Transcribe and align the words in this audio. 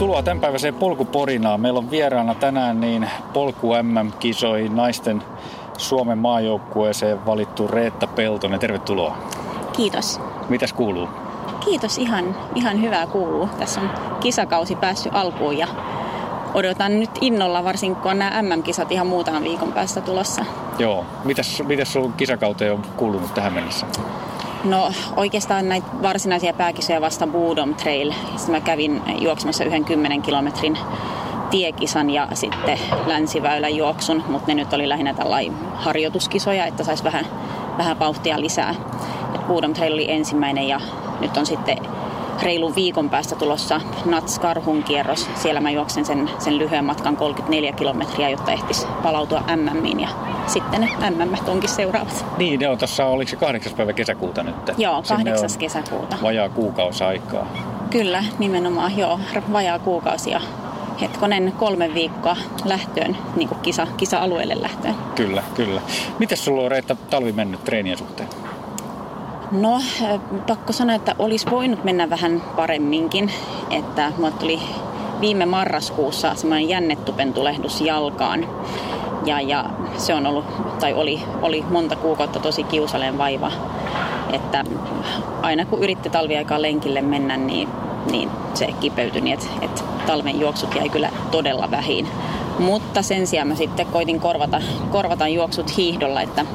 Tervetuloa 0.00 0.22
tämänpäiväiseen 0.22 0.74
Polkuporinaan. 0.74 1.60
Meillä 1.60 1.78
on 1.78 1.90
vieraana 1.90 2.34
tänään 2.34 2.80
niin 2.80 3.10
Polku 3.32 3.68
MM-kisoihin 3.82 4.76
naisten 4.76 5.22
Suomen 5.76 6.18
maajoukkueeseen 6.18 7.26
valittu 7.26 7.68
Reetta 7.68 8.06
Peltonen. 8.06 8.60
Tervetuloa. 8.60 9.18
Kiitos. 9.72 10.20
Mitäs 10.48 10.72
kuuluu? 10.72 11.08
Kiitos, 11.64 11.98
ihan, 11.98 12.36
ihan 12.54 12.82
hyvää 12.82 13.06
kuuluu. 13.06 13.48
Tässä 13.58 13.80
on 13.80 13.90
kisakausi 14.20 14.76
päässyt 14.76 15.14
alkuun 15.14 15.58
ja 15.58 15.66
odotan 16.54 17.00
nyt 17.00 17.10
innolla, 17.20 17.64
varsinkin 17.64 18.02
kun 18.02 18.10
on 18.10 18.18
nämä 18.18 18.42
MM-kisat 18.42 18.92
ihan 18.92 19.06
muutaman 19.06 19.44
viikon 19.44 19.72
päästä 19.72 20.00
tulossa. 20.00 20.44
Joo. 20.78 21.04
Mitäs, 21.24 21.62
mitäs 21.66 21.92
sun 21.92 22.12
kisakauteen 22.12 22.72
on 22.72 22.82
kuulunut 22.96 23.34
tähän 23.34 23.52
mennessä? 23.52 23.86
No 24.64 24.92
oikeastaan 25.16 25.68
näitä 25.68 25.86
varsinaisia 26.02 26.52
pääkisoja 26.52 27.00
vasta 27.00 27.26
Boodom 27.26 27.74
Trail. 27.74 28.12
Sitten 28.36 28.50
mä 28.50 28.60
kävin 28.60 29.02
juoksemassa 29.18 29.64
yhden 29.64 29.84
10 29.84 30.22
kilometrin 30.22 30.78
tiekisan 31.50 32.10
ja 32.10 32.28
sitten 32.34 32.78
länsiväylän 33.06 33.76
juoksun, 33.76 34.24
mutta 34.28 34.48
ne 34.48 34.54
nyt 34.54 34.72
oli 34.72 34.88
lähinnä 34.88 35.14
tällainen 35.14 35.54
harjoituskisoja, 35.74 36.66
että 36.66 36.84
saisi 36.84 37.04
vähän, 37.04 37.26
vähän 37.78 37.98
vauhtia 37.98 38.40
lisää. 38.40 38.74
Et 39.34 39.46
Boodom 39.46 39.74
Trail 39.74 39.92
oli 39.92 40.10
ensimmäinen 40.10 40.68
ja 40.68 40.80
nyt 41.20 41.36
on 41.36 41.46
sitten 41.46 41.78
reilun 42.42 42.74
viikon 42.74 43.10
päästä 43.10 43.36
tulossa 43.36 43.80
Nats 44.04 44.38
Karhun 44.38 44.82
kierros. 44.82 45.30
Siellä 45.34 45.60
mä 45.60 45.70
juoksen 45.70 46.04
sen, 46.04 46.30
sen 46.38 46.58
lyhyen 46.58 46.84
matkan 46.84 47.16
34 47.16 47.72
kilometriä, 47.72 48.28
jotta 48.28 48.52
ehtis 48.52 48.86
palautua 49.02 49.42
MMiin 49.56 50.00
ja 50.00 50.08
sitten 50.46 50.80
ne 50.80 51.10
MM 51.10 51.34
onkin 51.48 51.70
seuraavat. 51.70 52.24
Niin, 52.38 52.60
ne 52.60 52.68
on 52.68 52.78
tuossa, 52.78 53.06
oliko 53.06 53.30
se 53.30 53.36
kahdeksas 53.36 53.74
päivä 53.74 53.92
kesäkuuta 53.92 54.42
nyt? 54.42 54.54
Joo, 54.78 55.02
kahdeksas 55.08 55.56
kesäkuuta. 55.56 56.16
Vajaa 56.22 56.48
kuukausi 56.48 57.04
aikaa. 57.04 57.46
Kyllä, 57.90 58.24
nimenomaan 58.38 58.98
joo, 58.98 59.20
vajaa 59.52 59.78
kuukausi 59.78 60.30
ja 60.30 60.40
hetkonen 61.00 61.52
kolme 61.58 61.94
viikkoa 61.94 62.36
lähtöön, 62.64 63.16
niin 63.36 63.48
kuin 63.48 63.60
kisa, 63.60 63.86
kisa-alueelle 63.96 64.62
lähtöön. 64.62 64.94
Kyllä, 65.14 65.42
kyllä. 65.54 65.82
Miten 66.18 66.38
sulla 66.38 66.62
on 66.62 66.70
Reetta 66.70 66.96
talvi 67.10 67.32
mennyt 67.32 67.64
treenien 67.64 67.98
suhteen? 67.98 68.28
No, 69.50 69.80
pakko 70.46 70.72
sanoa, 70.72 70.96
että 70.96 71.14
olisi 71.18 71.50
voinut 71.50 71.84
mennä 71.84 72.10
vähän 72.10 72.42
paremminkin. 72.56 73.30
Että 73.70 74.12
mulle 74.16 74.32
tuli 74.32 74.60
viime 75.20 75.46
marraskuussa 75.46 76.34
semmoinen 76.34 76.68
jännetupentulehdus 76.68 77.80
jalkaan. 77.80 78.46
Ja, 79.24 79.40
ja 79.40 79.64
se 79.96 80.14
on 80.14 80.26
ollut, 80.26 80.44
tai 80.80 80.94
oli, 80.94 81.20
oli 81.42 81.64
monta 81.70 81.96
kuukautta 81.96 82.40
tosi 82.40 82.64
kiusallinen 82.64 83.18
vaiva. 83.18 83.52
Että 84.32 84.64
aina 85.42 85.64
kun 85.64 85.82
yritti 85.82 86.10
talviaikaan 86.10 86.62
lenkille 86.62 87.00
mennä, 87.02 87.36
niin, 87.36 87.68
niin 88.10 88.30
se 88.54 88.66
kipeytyi 88.80 89.20
niin, 89.20 89.34
että, 89.34 89.46
että 89.62 89.82
talven 90.06 90.40
juoksut 90.40 90.74
jäi 90.74 90.88
kyllä 90.88 91.10
todella 91.30 91.70
vähin. 91.70 92.08
Mutta 92.58 93.02
sen 93.02 93.26
sijaan 93.26 93.48
mä 93.48 93.54
sitten 93.54 93.86
koitin 93.86 94.20
korvata, 94.20 94.62
korvata 94.90 95.28
juoksut 95.28 95.76
hiihdolla, 95.76 96.22
että 96.22 96.46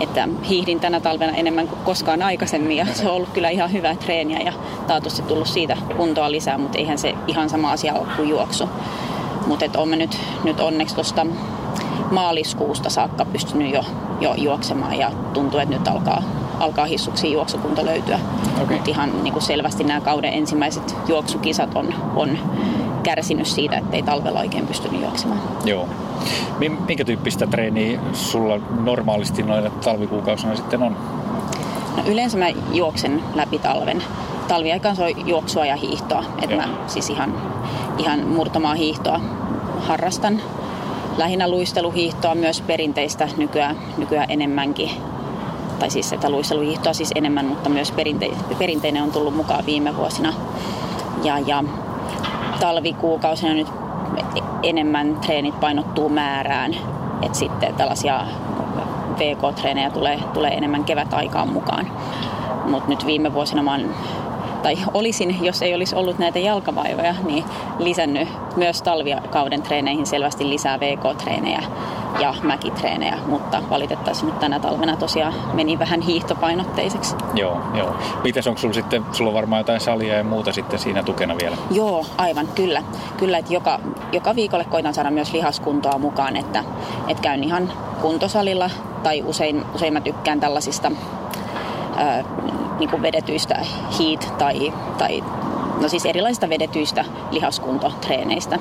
että 0.00 0.28
hiihdin 0.48 0.80
tänä 0.80 1.00
talvena 1.00 1.32
enemmän 1.32 1.68
kuin 1.68 1.80
koskaan 1.84 2.22
aikaisemmin 2.22 2.76
ja 2.76 2.86
se 2.92 3.08
on 3.08 3.14
ollut 3.14 3.28
kyllä 3.28 3.48
ihan 3.48 3.72
hyvää 3.72 3.96
treeniä 3.96 4.38
ja 4.38 4.52
taatusti 4.86 5.22
tullut 5.22 5.48
siitä 5.48 5.76
kuntoa 5.96 6.30
lisää, 6.30 6.58
mutta 6.58 6.78
eihän 6.78 6.98
se 6.98 7.14
ihan 7.26 7.50
sama 7.50 7.72
asia 7.72 7.94
ole 7.94 8.06
kuin 8.16 8.28
juoksu. 8.28 8.68
Mutta 9.46 9.66
olemme 9.76 9.96
nyt, 9.96 10.18
nyt 10.44 10.60
onneksi 10.60 10.94
tuosta 10.94 11.26
maaliskuusta 12.10 12.90
saakka 12.90 13.24
pystynyt 13.24 13.74
jo, 13.74 13.84
jo 14.20 14.34
juoksemaan 14.34 14.98
ja 14.98 15.10
tuntuu, 15.32 15.60
että 15.60 15.74
nyt 15.74 15.88
alkaa, 15.88 16.22
alkaa 16.60 16.84
hissuksi 16.84 17.32
juoksukunto 17.32 17.84
löytyä. 17.84 18.18
Okay. 18.62 18.76
Mutta 18.76 18.90
ihan 18.90 19.22
niin 19.22 19.32
kuin 19.32 19.42
selvästi 19.42 19.84
nämä 19.84 20.00
kauden 20.00 20.32
ensimmäiset 20.32 20.96
juoksukisat 21.08 21.70
on, 21.74 21.94
on 22.16 22.38
kärsinyt 23.02 23.46
siitä, 23.46 23.76
että 23.78 23.96
ei 23.96 24.02
talvella 24.02 24.40
oikein 24.40 24.66
pystynyt 24.66 25.02
juoksemaan. 25.02 25.40
Joo. 25.64 25.88
Minkä 26.58 27.04
tyyppistä 27.04 27.46
treeniä 27.46 28.00
sulla 28.12 28.60
normaalisti 28.80 29.42
noina 29.42 29.70
talvikuukausina 29.70 30.56
sitten 30.56 30.82
on? 30.82 30.96
No 31.96 32.02
yleensä 32.06 32.38
mä 32.38 32.48
juoksen 32.72 33.22
läpi 33.34 33.58
talven. 33.58 34.02
Talviaikaan 34.48 34.96
se 34.96 35.04
on 35.04 35.28
juoksua 35.28 35.66
ja 35.66 35.76
hiihtoa. 35.76 36.24
Että 36.42 36.56
mä 36.56 36.68
siis 36.86 37.10
ihan, 37.10 37.34
ihan 37.98 38.26
murtomaa 38.26 38.74
hiihtoa 38.74 39.20
harrastan. 39.80 40.42
Lähinnä 41.16 41.50
luisteluhiihtoa, 41.50 42.34
myös 42.34 42.60
perinteistä 42.60 43.28
nykyään, 43.36 43.76
nykyään 43.96 44.30
enemmänkin. 44.30 44.90
Tai 45.78 45.90
siis 45.90 46.12
että 46.12 46.30
luisteluhiihtoa 46.30 46.92
siis 46.92 47.12
enemmän, 47.14 47.46
mutta 47.46 47.68
myös 47.68 47.92
perinte- 47.92 48.54
perinteinen 48.58 49.02
on 49.02 49.12
tullut 49.12 49.36
mukaan 49.36 49.66
viime 49.66 49.96
vuosina. 49.96 50.32
Ja, 51.22 51.38
ja 51.38 51.64
talvikuukausina 52.60 53.54
nyt 53.54 53.68
enemmän 54.62 55.16
treenit 55.16 55.60
painottuu 55.60 56.08
määrään. 56.08 56.74
että 57.22 57.38
sitten 57.38 57.74
tällaisia 57.74 58.20
VK-treenejä 59.18 59.90
tulee, 59.90 60.20
tulee 60.34 60.50
enemmän 60.50 60.84
kevätaikaan 60.84 61.52
mukaan. 61.52 61.86
Mutta 62.64 62.88
nyt 62.88 63.06
viime 63.06 63.34
vuosina 63.34 63.62
mä 63.62 63.70
oon, 63.70 63.94
tai 64.66 64.76
olisin, 64.94 65.44
jos 65.44 65.62
ei 65.62 65.74
olisi 65.74 65.96
ollut 65.96 66.18
näitä 66.18 66.38
jalkavaivoja, 66.38 67.14
niin 67.24 67.44
lisännyt 67.78 68.28
myös 68.56 68.82
talvikauden 68.82 69.62
treeneihin 69.62 70.06
selvästi 70.06 70.48
lisää 70.48 70.80
VK-treenejä 70.80 71.62
ja 72.20 72.34
mäkitreenejä, 72.42 73.18
mutta 73.26 73.62
valitettavasti 73.70 74.26
nyt 74.26 74.38
tänä 74.38 74.60
talvena 74.60 74.96
tosiaan 74.96 75.34
meni 75.52 75.78
vähän 75.78 76.00
hiihtopainotteiseksi. 76.00 77.14
Joo, 77.34 77.60
joo. 77.74 77.96
Mites 78.24 78.46
onko 78.46 78.60
sulla 78.60 78.74
sitten, 78.74 79.04
sulla 79.12 79.28
on 79.30 79.34
varmaan 79.34 79.60
jotain 79.60 79.80
salia 79.80 80.14
ja 80.14 80.24
muuta 80.24 80.52
sitten 80.52 80.78
siinä 80.78 81.02
tukena 81.02 81.36
vielä? 81.42 81.56
Joo, 81.70 82.06
aivan, 82.18 82.48
kyllä. 82.54 82.82
Kyllä, 83.16 83.38
että 83.38 83.54
joka, 83.54 83.80
joka 84.12 84.34
viikolle 84.34 84.64
koitan 84.64 84.94
saada 84.94 85.10
myös 85.10 85.32
lihaskuntoa 85.32 85.98
mukaan, 85.98 86.36
että, 86.36 86.64
että 87.08 87.22
käyn 87.22 87.44
ihan 87.44 87.72
kuntosalilla 88.02 88.70
tai 89.02 89.22
usein, 89.26 89.64
usein 89.74 89.92
mä 89.92 90.00
tykkään 90.00 90.40
tällaisista 90.40 90.92
niin 92.78 92.90
kuin 92.90 93.02
vedetyistä 93.02 93.54
heat 93.98 94.38
tai, 94.38 94.72
tai 94.98 95.24
no 95.80 95.88
siis 95.88 96.06
erilaisista 96.06 96.48
vedetyistä 96.48 97.04
lihaskuntotreeneistä. 97.30 98.58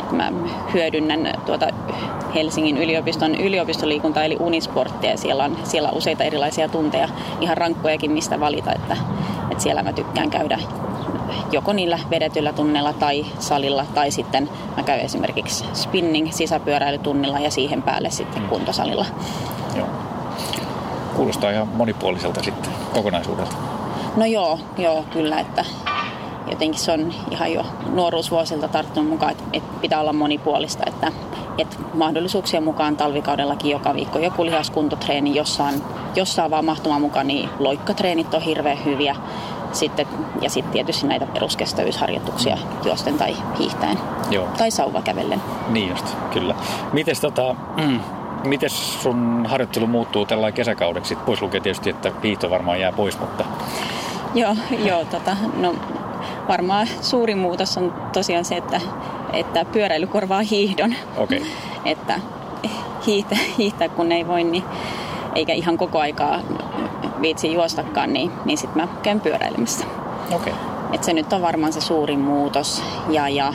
Et 0.00 0.12
mä 0.12 0.32
hyödynnän 0.74 1.34
tuota 1.46 1.66
Helsingin 2.34 2.78
yliopiston 2.78 3.34
yliopistoliikunta 3.34 4.24
eli 4.24 4.36
Unisporttia. 4.40 5.16
Siellä 5.16 5.44
on, 5.44 5.58
siellä 5.64 5.88
on 5.88 5.96
useita 5.96 6.24
erilaisia 6.24 6.68
tunteja, 6.68 7.08
ihan 7.40 7.56
rankkojakin 7.56 8.10
mistä 8.10 8.40
valita, 8.40 8.72
että, 8.72 8.96
että 9.50 9.62
siellä 9.62 9.82
mä 9.82 9.92
tykkään 9.92 10.30
käydä 10.30 10.58
joko 11.52 11.72
niillä 11.72 11.98
vedetyillä 12.10 12.52
tunneilla 12.52 12.92
tai 12.92 13.26
salilla 13.38 13.86
tai 13.94 14.10
sitten 14.10 14.48
mä 14.76 14.82
käyn 14.82 15.00
esimerkiksi 15.00 15.64
spinning 15.74 16.32
sisäpyöräilytunnilla 16.32 17.40
ja 17.40 17.50
siihen 17.50 17.82
päälle 17.82 18.10
sitten 18.10 18.42
kuntosalilla. 18.42 19.06
Joo. 19.76 19.86
Kuulostaa 21.16 21.50
ihan 21.50 21.68
monipuoliselta 21.68 22.42
sitten 22.42 22.72
kokonaisuudelta. 22.92 23.56
No 24.16 24.24
joo, 24.24 24.58
joo 24.78 25.04
kyllä, 25.12 25.40
että 25.40 25.64
jotenkin 26.50 26.80
se 26.80 26.92
on 26.92 27.12
ihan 27.30 27.52
jo 27.52 27.66
nuoruusvuosilta 27.92 28.68
tarttunut 28.68 29.10
mukaan, 29.10 29.32
että, 29.32 29.44
että 29.52 29.80
pitää 29.80 30.00
olla 30.00 30.12
monipuolista, 30.12 30.84
että, 30.86 31.12
että 31.58 31.76
mahdollisuuksien 31.94 32.62
mukaan 32.62 32.96
talvikaudellakin 32.96 33.70
joka 33.70 33.94
viikko 33.94 34.18
joku 34.18 34.44
lihaskuntotreeni, 34.44 35.34
jossa 35.34 35.64
on, 35.64 35.74
jossa 36.16 36.44
on 36.44 36.50
vaan 36.50 36.64
mahtumaan 36.64 37.00
mukaan, 37.00 37.26
niin 37.26 37.48
loikkatreenit 37.58 38.34
on 38.34 38.42
hirveän 38.42 38.84
hyviä. 38.84 39.16
Sitten, 39.72 40.06
ja 40.40 40.50
sitten 40.50 40.72
tietysti 40.72 41.06
näitä 41.06 41.26
peruskestävyysharjoituksia 41.26 42.58
juosten 42.84 43.18
tai 43.18 43.36
hiihtäen. 43.58 43.98
Joo. 44.30 44.48
Tai 44.58 44.70
sauvakävellen. 44.70 45.42
Niin 45.68 45.88
just, 45.88 46.06
kyllä. 46.32 46.54
Mites 46.92 47.20
tota, 47.20 47.54
mm, 47.76 48.00
Miten 48.44 48.70
sun 48.70 49.46
harjoittelu 49.48 49.86
muuttuu 49.86 50.26
tällä 50.26 50.52
kesäkaudeksi? 50.52 51.16
Pois 51.16 51.42
lukee 51.42 51.60
tietysti, 51.60 51.90
että 51.90 52.12
hiihto 52.22 52.50
varmaan 52.50 52.80
jää 52.80 52.92
pois, 52.92 53.20
mutta... 53.20 53.44
Joo, 54.34 54.56
joo 54.84 55.04
tota, 55.04 55.36
no, 55.56 55.74
varmaan 56.48 56.86
suurin 57.00 57.38
muutos 57.38 57.78
on 57.78 57.94
tosiaan 58.12 58.44
se, 58.44 58.56
että, 58.56 58.80
että 59.32 59.64
pyöräily 59.64 60.06
korvaa 60.06 60.40
hiihdon. 60.40 60.94
Okay. 61.16 61.40
että 61.84 62.20
hiihtä, 63.06 63.36
hiihtää 63.58 63.88
kun 63.88 64.12
ei 64.12 64.26
voi, 64.26 64.44
niin, 64.44 64.64
eikä 65.34 65.52
ihan 65.52 65.78
koko 65.78 65.98
aikaa 65.98 66.40
viitsi 67.20 67.52
juostakaan, 67.52 68.12
niin, 68.12 68.32
niin 68.44 68.58
sitten 68.58 68.82
mä 68.82 68.88
käyn 69.02 69.20
pyöräilemässä. 69.20 69.84
Okay. 70.32 70.52
Et 70.92 71.04
se 71.04 71.12
nyt 71.12 71.32
on 71.32 71.42
varmaan 71.42 71.72
se 71.72 71.80
suurin 71.80 72.20
muutos. 72.20 72.82
Ja, 73.08 73.28
ja 73.28 73.54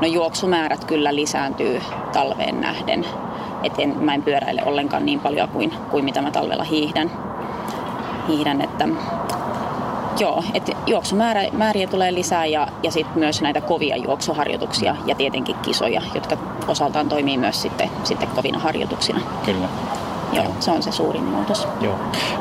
no 0.00 0.06
juoksumäärät 0.06 0.84
kyllä 0.84 1.14
lisääntyy 1.14 1.82
talveen 2.12 2.60
nähden. 2.60 3.06
Et 3.62 3.72
en, 3.78 4.04
mä 4.04 4.14
en 4.14 4.22
pyöräile 4.22 4.62
ollenkaan 4.64 5.06
niin 5.06 5.20
paljon 5.20 5.48
kuin, 5.48 5.74
kuin 5.90 6.04
mitä 6.04 6.22
mä 6.22 6.30
talvella 6.30 6.64
hiihdän. 6.64 7.10
hiihdän 8.28 8.60
että 8.60 8.88
Joo, 10.20 10.44
että 10.54 10.72
juoksumääriä 10.86 11.86
tulee 11.90 12.14
lisää 12.14 12.46
ja, 12.46 12.68
ja 12.82 12.90
sitten 12.92 13.18
myös 13.18 13.42
näitä 13.42 13.60
kovia 13.60 13.96
juoksuharjoituksia 13.96 14.96
ja 15.06 15.14
tietenkin 15.14 15.56
kisoja, 15.56 16.02
jotka 16.14 16.36
osaltaan 16.68 17.08
toimii 17.08 17.38
myös 17.38 17.62
sitten, 17.62 17.90
sitten 18.04 18.28
kovina 18.28 18.58
harjoituksina. 18.58 19.20
Kyllä. 19.44 19.68
Joo, 20.32 20.44
Joo. 20.44 20.54
se 20.60 20.70
on 20.70 20.82
se 20.82 20.92
suurin 20.92 21.24
muutos. 21.24 21.68
Joo. 21.80 21.94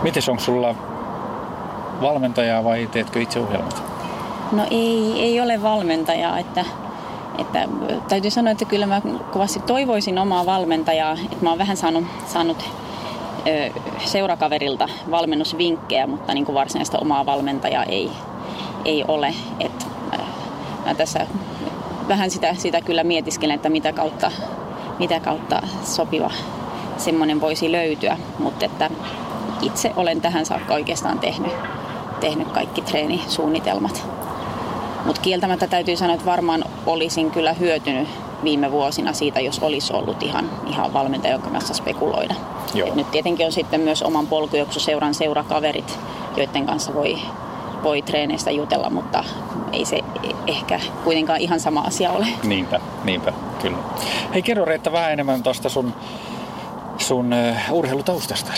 Miten 0.04 0.24
onko 0.30 0.44
sulla 0.44 0.76
valmentajaa 2.02 2.64
vai 2.64 2.90
teetkö 2.92 3.22
itse 3.22 3.40
ohjelmat? 3.40 3.84
No 4.52 4.64
ei, 4.72 5.14
ei 5.20 5.42
ole 5.42 5.62
valmentajaa, 5.62 6.40
että 6.40 6.66
että 7.38 7.68
täytyy 8.10 8.32
sanoa, 8.32 8.52
että 8.52 8.66
kyllä 8.66 8.86
mä 8.86 9.02
kovasti 9.32 9.60
toivoisin 9.60 10.20
omaa 10.20 10.46
valmentajaa, 10.46 11.14
että 11.14 11.38
mä 11.42 11.50
oon 11.50 11.60
vähän 11.60 11.78
saanut, 11.78 12.04
saanut 12.26 12.66
seurakaverilta 14.06 14.90
valmennusvinkkejä, 15.12 16.08
mutta 16.08 16.34
niin 16.34 16.46
kuin 16.46 16.54
varsinaista 16.56 17.00
omaa 17.00 17.26
valmentajaa 17.26 17.84
ei, 17.84 18.12
ei 18.86 19.06
ole. 19.08 19.34
Et, 19.60 19.88
mä 20.86 20.96
tässä 20.96 21.28
vähän 22.08 22.32
sitä, 22.32 22.54
sitä 22.54 22.82
kyllä 22.82 23.04
mietiskelen, 23.04 23.56
että 23.56 23.70
mitä 23.70 23.94
kautta, 23.94 24.32
mitä 25.00 25.20
kautta 25.20 25.62
sopiva 25.84 26.32
semmoinen 26.98 27.42
voisi 27.42 27.72
löytyä, 27.72 28.18
mutta 28.40 28.66
että 28.66 28.90
itse 29.62 29.94
olen 29.96 30.22
tähän 30.22 30.46
saakka 30.46 30.74
oikeastaan 30.74 31.20
tehnyt, 31.20 31.54
tehnyt 32.20 32.52
kaikki 32.52 32.82
treenisuunnitelmat. 32.82 34.08
Mutta 35.08 35.22
kieltämättä 35.22 35.68
täytyy 35.68 35.98
sanoa, 35.98 36.14
että 36.14 36.26
varmaan 36.26 36.64
olisin 36.86 37.32
kyllä 37.32 37.54
hyötynyt 37.54 38.08
viime 38.44 38.72
vuosina 38.72 39.14
siitä, 39.14 39.40
jos 39.40 39.60
olisi 39.60 39.94
ollut 39.94 40.24
ihan, 40.24 40.50
ihan 40.68 40.94
valmentaja, 40.94 41.34
jonka 41.34 41.50
kanssa 41.50 41.74
spekuloida. 41.74 42.36
Joo. 42.74 42.96
nyt 42.96 43.12
tietenkin 43.12 43.46
on 43.46 43.52
sitten 43.52 43.82
myös 43.82 44.04
oman 44.04 44.28
polkujuoksuseuran 44.28 45.14
seurakaverit, 45.14 46.00
joiden 46.38 46.66
kanssa 46.66 46.94
voi, 46.94 47.18
voi 47.84 48.02
treeneistä 48.02 48.52
jutella, 48.52 48.90
mutta 48.90 49.24
ei 49.74 49.86
se 49.86 50.00
ehkä 50.48 50.80
kuitenkaan 51.04 51.40
ihan 51.40 51.60
sama 51.60 51.82
asia 51.82 52.12
ole. 52.12 52.28
Niinpä, 52.44 52.80
niinpä, 53.04 53.34
kyllä. 53.62 53.78
Hei 54.34 54.42
kerro 54.42 54.66
Reetta 54.66 54.92
vähän 54.92 55.12
enemmän 55.12 55.44
tuosta 55.44 55.70
sun, 55.70 55.94
sun 56.98 57.30
uh, 57.70 57.78
urheilutaustasta. 57.78 58.52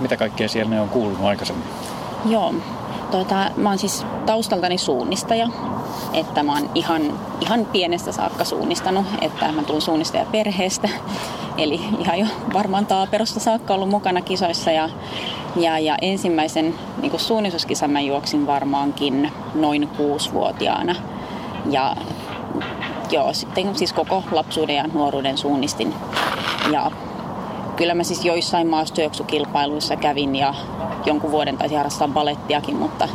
Mitä 0.00 0.16
kaikkea 0.16 0.48
siellä 0.48 0.70
ne 0.70 0.80
on 0.80 0.88
kuulunut 0.88 1.24
aikaisemmin? 1.24 1.64
Joo, 2.24 2.54
Tuota, 3.12 3.50
mä 3.56 3.68
oon 3.68 3.78
siis 3.78 4.06
taustaltani 4.26 4.78
suunnistaja, 4.78 5.48
että 6.14 6.42
mä 6.42 6.52
oon 6.52 6.70
ihan, 6.74 7.02
ihan 7.40 7.66
pienestä 7.72 8.12
saakka 8.12 8.44
suunnistanut, 8.44 9.06
että 9.20 9.52
mä 9.52 9.62
tuun 9.62 9.82
suunnistaja 9.82 10.24
perheestä, 10.24 10.88
eli 11.58 11.80
ihan 11.98 12.18
jo 12.18 12.26
varmaan 12.52 12.86
taaperosta 12.86 13.40
saakka 13.40 13.74
ollut 13.74 13.88
mukana 13.88 14.20
kisoissa 14.20 14.70
ja, 14.70 14.88
ja, 15.56 15.78
ja 15.78 15.96
ensimmäisen 16.02 16.74
niin 17.02 17.20
suunnistuskisan 17.20 17.90
mä 17.90 18.00
juoksin 18.00 18.46
varmaankin 18.46 19.32
noin 19.54 19.88
kuusivuotiaana. 19.96 20.94
Ja 21.70 21.96
joo, 23.10 23.32
sitten 23.32 23.76
siis 23.76 23.92
koko 23.92 24.24
lapsuuden 24.30 24.76
ja 24.76 24.84
nuoruuden 24.92 25.38
suunnistin. 25.38 25.94
Ja 26.72 26.90
kyllä 27.76 27.94
mä 27.94 28.02
siis 28.02 28.24
joissain 28.24 28.66
maastojuoksukilpailuissa 28.66 29.96
kävin 29.96 30.36
ja 30.36 30.54
jonkun 31.06 31.30
vuoden 31.30 31.58
taisi 31.58 31.74
harrastaa 31.74 32.08
balettiakin, 32.08 32.76
mutta, 32.76 33.08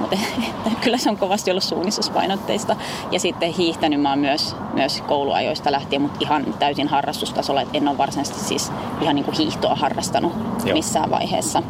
mutta 0.00 0.16
kyllä 0.84 0.98
se 0.98 1.10
on 1.10 1.16
kovasti 1.16 1.50
ollut 1.50 1.64
suunnistuspainotteista. 1.64 2.76
Ja 3.10 3.20
sitten 3.20 3.52
hiihtänyt 3.52 4.00
mä 4.00 4.10
oon 4.10 4.18
myös, 4.18 4.56
myös 4.74 5.00
kouluajoista 5.00 5.72
lähtien, 5.72 6.02
mutta 6.02 6.18
ihan 6.20 6.54
täysin 6.58 6.88
harrastustasolla, 6.88 7.62
että 7.62 7.78
en 7.78 7.88
ole 7.88 7.98
varsinaisesti 7.98 8.40
siis 8.40 8.72
ihan 9.00 9.14
niin 9.14 9.24
kuin 9.24 9.36
hiihtoa 9.36 9.74
harrastanut 9.74 10.32
Joo. 10.64 10.76
missään 10.76 11.10
vaiheessa. 11.10 11.62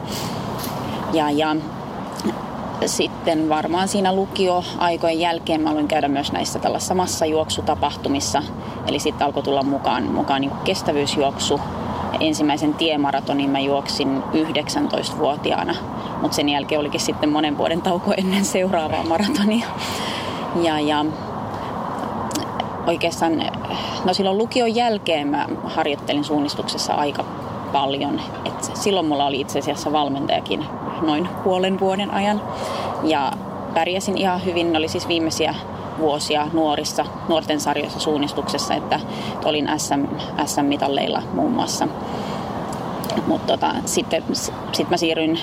Ja, 1.13 1.31
ja 1.31 1.57
sitten 2.87 3.49
varmaan 3.49 3.89
siinä 3.89 4.15
lukioaikojen 4.15 5.21
jälkeen 5.21 5.61
mä 5.61 5.71
aloin 5.71 5.89
käydä 5.89 6.09
myös 6.09 6.33
näissä 6.33 6.59
tällaisissa 6.59 6.95
massajuoksutapahtumissa. 6.95 8.43
Eli 8.87 8.99
sitten 8.99 9.27
alkoi 9.27 9.43
tulla 9.43 9.63
mukaan, 9.63 10.05
mukaan 10.05 10.41
niin 10.41 10.53
kestävyysjuoksu 10.65 11.61
ensimmäisen 12.23 12.75
tiemaratonin 12.75 13.51
mä 13.51 13.61
juoksin 13.61 14.23
19-vuotiaana, 14.23 15.75
mutta 16.23 16.35
sen 16.35 16.49
jälkeen 16.49 16.81
olikin 16.81 17.01
sitten 17.01 17.29
monen 17.29 17.59
vuoden 17.59 17.83
tauko 17.83 18.13
ennen 18.17 18.45
seuraavaa 18.45 19.05
maratonia. 19.05 19.67
Ja, 20.63 20.81
ja 20.81 21.05
oikeastaan, 22.87 23.43
no 24.05 24.15
silloin 24.15 24.39
lukion 24.39 24.75
jälkeen 24.75 25.29
mä 25.29 25.47
harjoittelin 25.65 26.25
suunnistuksessa 26.25 26.95
aika 26.95 27.25
paljon. 27.73 28.21
Et 28.45 28.71
silloin 28.75 29.07
mulla 29.07 29.27
oli 29.27 29.41
itse 29.41 29.59
asiassa 29.59 29.93
valmentajakin 29.93 30.65
noin 31.03 31.29
puolen 31.45 31.81
vuoden 31.81 32.11
ajan. 32.11 32.43
Ja 33.03 33.33
pärjäsin 33.75 34.19
ihan 34.19 34.45
hyvin. 34.45 34.73
Ne 34.73 34.79
oli 34.79 34.89
siis 34.89 35.09
viimeisiä 35.09 35.55
vuosia 36.03 36.49
nuorissa, 36.53 37.05
nuorten 37.29 37.61
sarjoissa 37.61 38.01
suunnistuksessa, 38.01 38.75
että 38.75 39.01
olin 39.45 39.69
SM, 39.77 40.05
SM-mitalleilla 40.47 41.23
muun 41.35 41.53
muassa. 41.53 41.89
Mutta 43.27 43.53
tota, 43.53 43.75
sitten 43.85 44.25
sit 44.73 44.91
mä 44.91 44.97
siirryin 44.97 45.41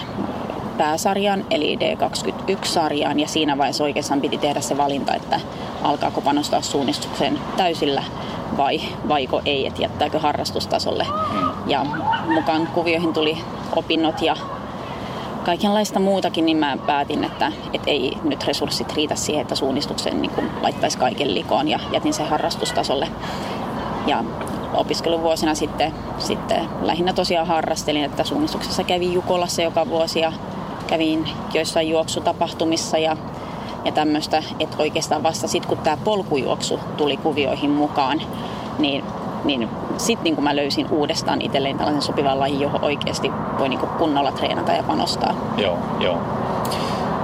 pääsarjaan, 0.77 1.45
eli 1.51 1.77
D21-sarjaan, 1.81 3.19
ja 3.19 3.27
siinä 3.27 3.57
vaiheessa 3.57 3.83
oikeastaan 3.83 4.21
piti 4.21 4.37
tehdä 4.37 4.61
se 4.61 4.77
valinta, 4.77 5.15
että 5.15 5.39
alkaako 5.83 6.21
panostaa 6.21 6.61
suunnistukseen 6.61 7.39
täysillä 7.57 8.03
vai 8.57 8.81
vaiko 9.07 9.41
ei, 9.45 9.67
että 9.67 9.81
jättääkö 9.81 10.19
harrastustasolle. 10.19 11.03
Mm. 11.31 11.49
Ja 11.67 11.85
mukaan 12.33 12.67
kuvioihin 12.67 13.13
tuli 13.13 13.37
opinnot 13.75 14.21
ja 14.21 14.35
kaikenlaista 15.45 15.99
muutakin, 15.99 16.45
niin 16.45 16.57
mä 16.57 16.77
päätin, 16.85 17.23
että, 17.23 17.51
että 17.73 17.91
ei 17.91 18.17
nyt 18.23 18.47
resurssit 18.47 18.93
riitä 18.93 19.15
siihen, 19.15 19.41
että 19.41 19.55
suunnistuksen 19.55 20.21
niin 20.21 20.31
laittaisi 20.61 20.97
kaiken 20.97 21.35
likoon 21.35 21.67
ja 21.67 21.79
jätin 21.91 22.13
sen 22.13 22.27
harrastustasolle. 22.29 23.07
Ja 24.07 24.23
opiskeluvuosina 24.73 25.55
sitten, 25.55 25.93
sitten 26.17 26.69
lähinnä 26.81 27.13
tosiaan 27.13 27.47
harrastelin, 27.47 28.03
että 28.03 28.23
suunnistuksessa 28.23 28.83
kävin 28.83 29.13
Jukolassa 29.13 29.61
joka 29.61 29.89
vuosi 29.89 30.19
ja 30.19 30.33
kävin 30.87 31.29
joissain 31.53 31.89
juoksutapahtumissa 31.89 32.97
ja, 32.97 33.17
ja 33.85 33.91
tämmöistä, 33.91 34.43
että 34.59 34.77
oikeastaan 34.79 35.23
vasta 35.23 35.47
sitten 35.47 35.69
kun 35.69 35.77
tämä 35.77 35.97
polkujuoksu 35.97 36.79
tuli 36.97 37.17
kuvioihin 37.17 37.69
mukaan, 37.69 38.21
niin 38.79 39.03
niin 39.43 39.69
sitten 39.97 40.23
niin 40.23 40.43
mä 40.43 40.55
löysin 40.55 40.87
uudestaan 40.91 41.41
itselleen 41.41 41.77
tällaisen 41.77 42.01
sopivan 42.01 42.39
lajin, 42.39 42.61
johon 42.61 42.83
oikeasti 42.83 43.31
voi 43.59 43.69
niin 43.69 43.79
kunnolla 43.79 44.31
treenata 44.31 44.71
ja 44.71 44.83
panostaa. 44.83 45.35
Joo, 45.57 45.77
joo. 45.99 46.17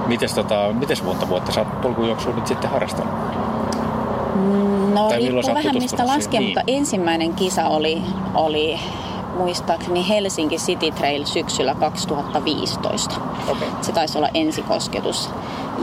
Mites, 0.06 0.34
tota, 0.34 0.72
mites 0.72 1.02
monta 1.02 1.28
vuotta 1.28 1.52
sä 1.52 1.60
oot 1.60 1.80
polkujuoksua 1.80 2.34
nyt 2.34 2.46
sitten 2.46 2.70
harrastanut? 2.70 3.14
No 4.94 5.08
tai 5.08 5.18
riippuu 5.18 5.54
vähän 5.54 5.74
mistä 5.74 6.06
laskee, 6.06 6.40
niin. 6.40 6.48
mutta 6.48 6.62
ensimmäinen 6.66 7.34
kisa 7.34 7.68
oli, 7.68 8.02
oli 8.34 8.78
muistaakseni 9.36 10.08
Helsinki 10.08 10.56
City 10.56 10.90
Trail 10.90 11.24
syksyllä 11.24 11.74
2015. 11.74 13.14
Okay. 13.48 13.68
Se 13.80 13.92
taisi 13.92 14.18
olla 14.18 14.28
ensikosketus. 14.34 15.30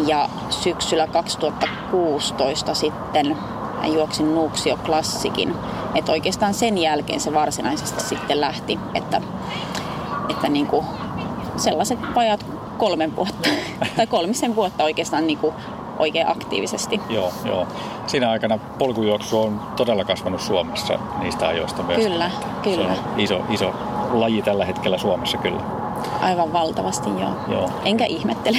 Ja 0.08 0.30
syksyllä 0.50 1.08
2016 1.08 2.74
sitten 2.74 3.38
juoksin 3.94 4.36
Nuuksio 4.36 4.78
Klassikin. 4.86 5.56
Että 5.96 6.12
oikeastaan 6.12 6.54
sen 6.54 6.78
jälkeen 6.78 7.20
se 7.20 7.34
varsinaisesti 7.34 8.04
sitten 8.04 8.42
lähti, 8.42 8.80
että, 8.94 9.22
että 10.30 10.50
niin 10.50 10.68
kuin 10.68 10.86
sellaiset 11.58 12.00
pajat 12.14 12.46
kolmen 12.78 13.16
vuotta 13.16 13.50
tai 13.98 14.08
kolmisen 14.08 14.56
vuotta 14.56 14.84
oikeastaan 14.84 15.28
niin 15.28 15.38
kuin 15.38 15.56
oikein 16.00 16.28
aktiivisesti. 16.28 17.02
Joo, 17.10 17.32
joo. 17.46 17.68
Siinä 18.08 18.30
aikana 18.30 18.58
polkujuoksu 18.58 19.42
on 19.42 19.62
todella 19.76 20.06
kasvanut 20.06 20.42
Suomessa 20.42 21.00
niistä 21.20 21.48
ajoista 21.48 21.84
myös. 21.84 21.98
Kyllä, 21.98 22.32
kyllä. 22.64 22.96
Se 22.96 23.02
on 23.02 23.20
iso, 23.20 23.42
iso 23.50 23.74
laji 24.12 24.42
tällä 24.42 24.66
hetkellä 24.66 24.98
Suomessa 24.98 25.38
kyllä. 25.38 25.62
Aivan 26.22 26.54
valtavasti, 26.54 27.10
joo. 27.10 27.32
joo. 27.48 27.70
Enkä 27.86 28.06
ihmettele. 28.06 28.58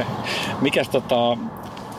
Mikäs 0.60 0.88
tota, 0.88 1.36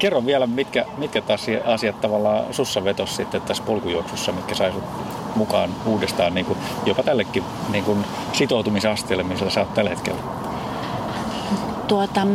kerro 0.03 0.25
vielä, 0.25 0.47
mitkä, 0.47 0.85
mitkä 0.97 1.21
taas 1.21 1.45
asiat 1.65 2.01
tavallaan 2.01 2.53
sussa 2.53 2.83
vetos 2.83 3.15
sitten 3.15 3.41
tässä 3.41 3.63
polkujuoksussa, 3.63 4.31
mitkä 4.31 4.55
sai 4.55 4.73
mukaan 5.35 5.69
uudestaan 5.85 6.33
niin 6.33 6.45
kuin, 6.45 6.59
jopa 6.85 7.03
tällekin 7.03 7.43
niin 7.69 7.83
kuin 7.83 8.05
sitoutumisasteelle, 8.33 9.23
missä 9.23 9.49
sä 9.49 9.59
oot 9.59 9.73
tällä 9.73 9.89
hetkellä? 9.89 10.21
Tuota, 11.87 12.27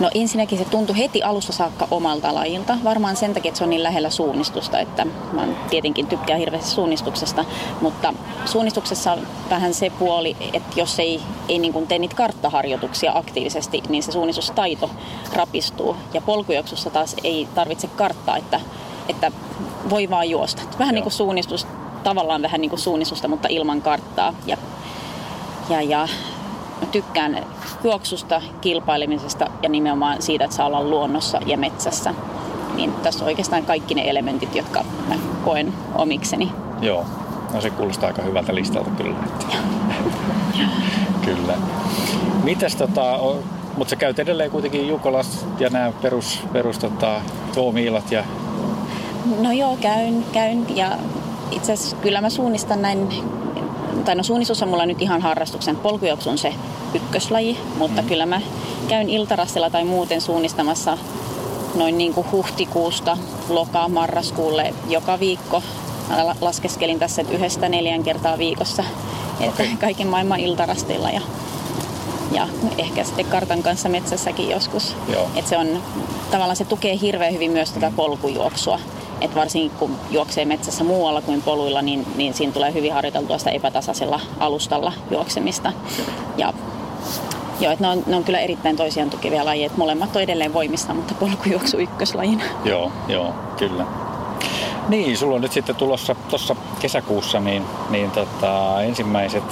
no 0.00 0.10
ensinnäkin 0.14 0.58
se 0.58 0.64
tuntui 0.64 0.98
heti 0.98 1.22
alusta 1.22 1.52
saakka 1.52 1.88
omalta 1.90 2.34
lajilta. 2.34 2.78
Varmaan 2.84 3.16
sen 3.16 3.34
takia, 3.34 3.48
että 3.48 3.58
se 3.58 3.64
on 3.64 3.70
niin 3.70 3.82
lähellä 3.82 4.10
suunnistusta, 4.10 4.80
että 4.80 5.06
mä 5.32 5.48
tietenkin 5.70 6.06
tykkään 6.06 6.38
hirveästi 6.38 6.70
suunnistuksesta, 6.70 7.44
mutta 7.80 8.14
suunnistuksessa 8.44 9.12
on 9.12 9.26
vähän 9.50 9.74
se 9.74 9.90
puoli, 9.90 10.36
että 10.52 10.80
jos 10.80 10.98
ei, 10.98 11.20
ei 11.48 11.58
niin 11.58 11.72
kuin 11.72 11.86
tee 11.86 11.98
niitä 11.98 12.16
karttaharjoituksia 12.16 13.12
aktiivisesti, 13.14 13.82
niin 13.88 14.02
se 14.02 14.12
suunnistustaito 14.12 14.90
rapistuu. 15.32 15.96
Ja 16.14 16.20
polkujuoksussa 16.20 16.90
taas 16.90 17.16
ei 17.24 17.48
tarvitse 17.54 17.86
karttaa, 17.86 18.36
että, 18.36 18.60
että 19.08 19.32
voi 19.90 20.10
vaan 20.10 20.30
juosta. 20.30 20.62
Vähän 20.78 20.80
Joo. 20.80 20.92
niin 20.94 21.02
kuin 21.02 21.12
suunnistus, 21.12 21.66
tavallaan 22.02 22.42
vähän 22.42 22.60
niin 22.60 22.70
kuin 22.70 22.80
suunnistusta, 22.80 23.28
mutta 23.28 23.48
ilman 23.50 23.82
karttaa. 23.82 24.34
Ja, 24.46 24.56
ja, 25.70 25.82
ja 25.82 26.08
tykkään 26.86 27.46
juoksusta, 27.84 28.42
kilpailemisesta 28.60 29.50
ja 29.62 29.68
nimenomaan 29.68 30.22
siitä, 30.22 30.44
että 30.44 30.56
saa 30.56 30.66
olla 30.66 30.82
luonnossa 30.82 31.40
ja 31.46 31.58
metsässä. 31.58 32.14
Niin 32.74 32.92
tässä 32.92 33.24
on 33.24 33.28
oikeastaan 33.28 33.64
kaikki 33.64 33.94
ne 33.94 34.10
elementit, 34.10 34.54
jotka 34.54 34.84
mä 35.08 35.14
koen 35.44 35.72
omikseni. 35.94 36.52
Joo, 36.80 37.06
no 37.54 37.60
se 37.60 37.70
kuulostaa 37.70 38.06
aika 38.06 38.22
hyvältä 38.22 38.54
listalta 38.54 38.90
kyllä. 38.90 39.16
kyllä. 41.26 41.54
Mites 42.44 42.76
tota, 42.76 43.18
mutta 43.76 43.90
sä 43.90 43.96
käyt 43.96 44.18
edelleen 44.18 44.50
kuitenkin 44.50 44.88
Jukolas 44.88 45.46
ja 45.58 45.70
nämä 45.70 45.92
perus, 46.02 46.40
perus 46.52 46.78
tota, 46.78 47.20
ja 48.10 48.24
No 49.40 49.52
joo, 49.52 49.76
käyn, 49.80 50.24
käyn 50.32 50.76
ja 50.76 50.98
itse 51.50 51.72
asiassa 51.72 51.96
kyllä 51.96 52.20
mä 52.20 52.30
suunnistan 52.30 52.82
näin, 52.82 53.08
tai 54.04 54.14
no 54.14 54.22
suunnistus 54.22 54.62
on 54.62 54.68
mulla 54.68 54.86
nyt 54.86 55.02
ihan 55.02 55.22
harrastuksen, 55.22 55.76
polkujuoksu 55.76 56.30
on 56.30 56.38
se 56.38 56.54
ykköslaji, 56.94 57.58
mutta 57.78 58.02
mm. 58.02 58.08
kyllä 58.08 58.26
mä 58.26 58.40
käyn 58.88 59.10
iltarassilla 59.10 59.70
tai 59.70 59.84
muuten 59.84 60.20
suunnistamassa 60.20 60.98
noin 61.74 61.98
niin 61.98 62.14
kuin 62.14 62.26
huhtikuusta 62.32 63.18
loka 63.48 63.88
marraskuulle 63.88 64.74
joka 64.88 65.20
viikko. 65.20 65.62
Mä 66.08 66.34
laskeskelin 66.40 66.98
tässä 66.98 67.22
että 67.22 67.34
yhdestä 67.34 67.68
neljän 67.68 68.02
kertaa 68.02 68.38
viikossa, 68.38 68.84
että 69.40 69.62
okay. 69.62 69.76
kaiken 69.80 70.06
maailman 70.06 70.40
iltarasteilla 70.40 71.10
ja, 71.10 71.20
ja 72.32 72.48
ehkä 72.78 73.04
sitten 73.04 73.26
kartan 73.26 73.62
kanssa 73.62 73.88
metsässäkin 73.88 74.50
joskus. 74.50 74.96
Että 75.36 75.48
se 75.48 75.58
on 75.58 75.82
tavallaan 76.30 76.56
se 76.56 76.64
tukee 76.64 76.98
hirveän 77.00 77.32
hyvin 77.32 77.50
myös 77.50 77.72
tätä 77.72 77.92
polkujuoksua. 77.96 78.80
Et 79.22 79.34
varsinkin 79.34 79.78
kun 79.78 79.96
juoksee 80.10 80.44
metsässä 80.44 80.84
muualla 80.84 81.22
kuin 81.22 81.42
poluilla, 81.42 81.82
niin, 81.82 82.06
niin 82.16 82.34
siinä 82.34 82.52
tulee 82.52 82.72
hyvin 82.72 82.92
harjoiteltua 82.92 83.38
sitä 83.38 83.50
epätasaisella 83.50 84.20
alustalla 84.40 84.92
juoksemista. 85.10 85.72
Ja 86.36 86.52
Joo, 87.60 87.72
että 87.72 87.84
ne 87.84 87.90
on, 87.90 88.02
ne 88.06 88.16
on 88.16 88.24
kyllä 88.24 88.38
erittäin 88.38 88.76
toisiaan 88.76 89.10
tukevia 89.10 89.44
lajeja. 89.44 89.70
Molemmat 89.76 90.16
on 90.16 90.22
edelleen 90.22 90.52
voimissa, 90.52 90.94
mutta 90.94 91.14
polkujuoksu 91.14 91.78
ykköslajina. 91.78 92.44
Joo, 92.64 92.92
joo, 93.08 93.34
kyllä. 93.58 93.86
Niin, 94.88 95.16
sulla 95.16 95.34
on 95.34 95.40
nyt 95.40 95.52
sitten 95.52 95.76
tulossa 95.76 96.14
tuossa 96.14 96.56
kesäkuussa 96.80 97.40
niin, 97.40 97.62
niin 97.90 98.10
tota, 98.10 98.82
ensimmäiset 98.82 99.44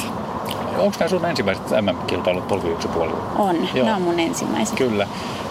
Onko 0.78 0.96
nämä 0.98 1.08
sun 1.08 1.24
ensimmäiset 1.24 1.64
MM-kilpailut 1.70 2.48
polkujuoksupuolella? 2.48 3.18
On, 3.38 3.68
Joo. 3.74 3.84
nämä 3.84 3.96
on 3.96 4.02
mun 4.02 4.20
ensimmäiset. 4.20 4.76
Kyllä. 4.76 5.06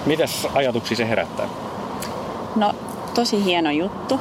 Mitäs 0.05 0.47
ajatuksia 0.53 0.97
se 0.97 1.09
herättää? 1.09 1.47
No, 2.55 2.73
tosi 3.19 3.43
hieno 3.43 3.71
juttu. 3.71 4.19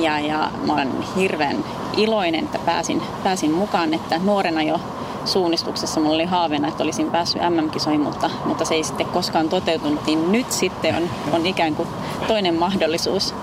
Ja, 0.00 0.20
ja 0.20 0.50
mä 0.66 0.72
olen 0.72 0.92
hirveän 1.16 1.64
iloinen, 1.96 2.44
että 2.44 2.58
pääsin, 2.58 3.02
pääsin 3.24 3.52
mukaan, 3.52 3.94
että 3.94 4.18
nuorena 4.18 4.62
jo 4.62 4.80
suunnistuksessa 5.24 6.00
mulla 6.00 6.14
oli 6.14 6.24
haaveena, 6.24 6.68
että 6.68 6.82
olisin 6.82 7.10
päässyt 7.10 7.42
MM-kisoihin, 7.42 8.00
mutta, 8.00 8.30
mutta 8.44 8.64
se 8.64 8.74
ei 8.74 8.84
sitten 8.84 9.06
koskaan 9.06 9.48
toteutunut, 9.48 10.06
niin 10.06 10.32
nyt 10.32 10.52
sitten 10.52 10.96
on, 10.96 11.10
on 11.32 11.46
ikään 11.46 11.74
kuin 11.74 11.88
toinen 12.26 12.54
mahdollisuus. 12.54 13.34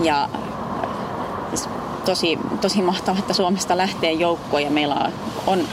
Ja 0.00 0.28
tosi, 2.04 2.38
tosi 2.60 2.82
mahtavaa, 2.82 3.18
että 3.18 3.34
Suomesta 3.34 3.76
lähtee 3.76 4.12
joukko 4.12 4.58
ja 4.58 4.70
meillä 4.70 4.94
on, 4.94 5.12
on 5.46 5.68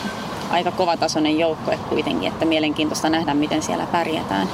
aika 0.52 0.72
kovatasoinen 0.72 1.40
joukko 1.40 1.72
kuitenkin, 1.90 2.28
että 2.28 2.46
mielenkiintoista 2.46 3.10
nähdä, 3.10 3.34
miten 3.34 3.64
siellä 3.64 3.88
pärjätään. 3.92 4.50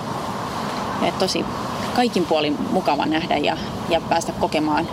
Ja 1.05 1.11
tosi 1.11 1.45
kaikin 1.95 2.25
puolin 2.25 2.57
mukava 2.71 3.05
nähdä 3.05 3.37
ja, 3.37 3.57
ja 3.89 4.01
päästä 4.01 4.31
kokemaan 4.31 4.87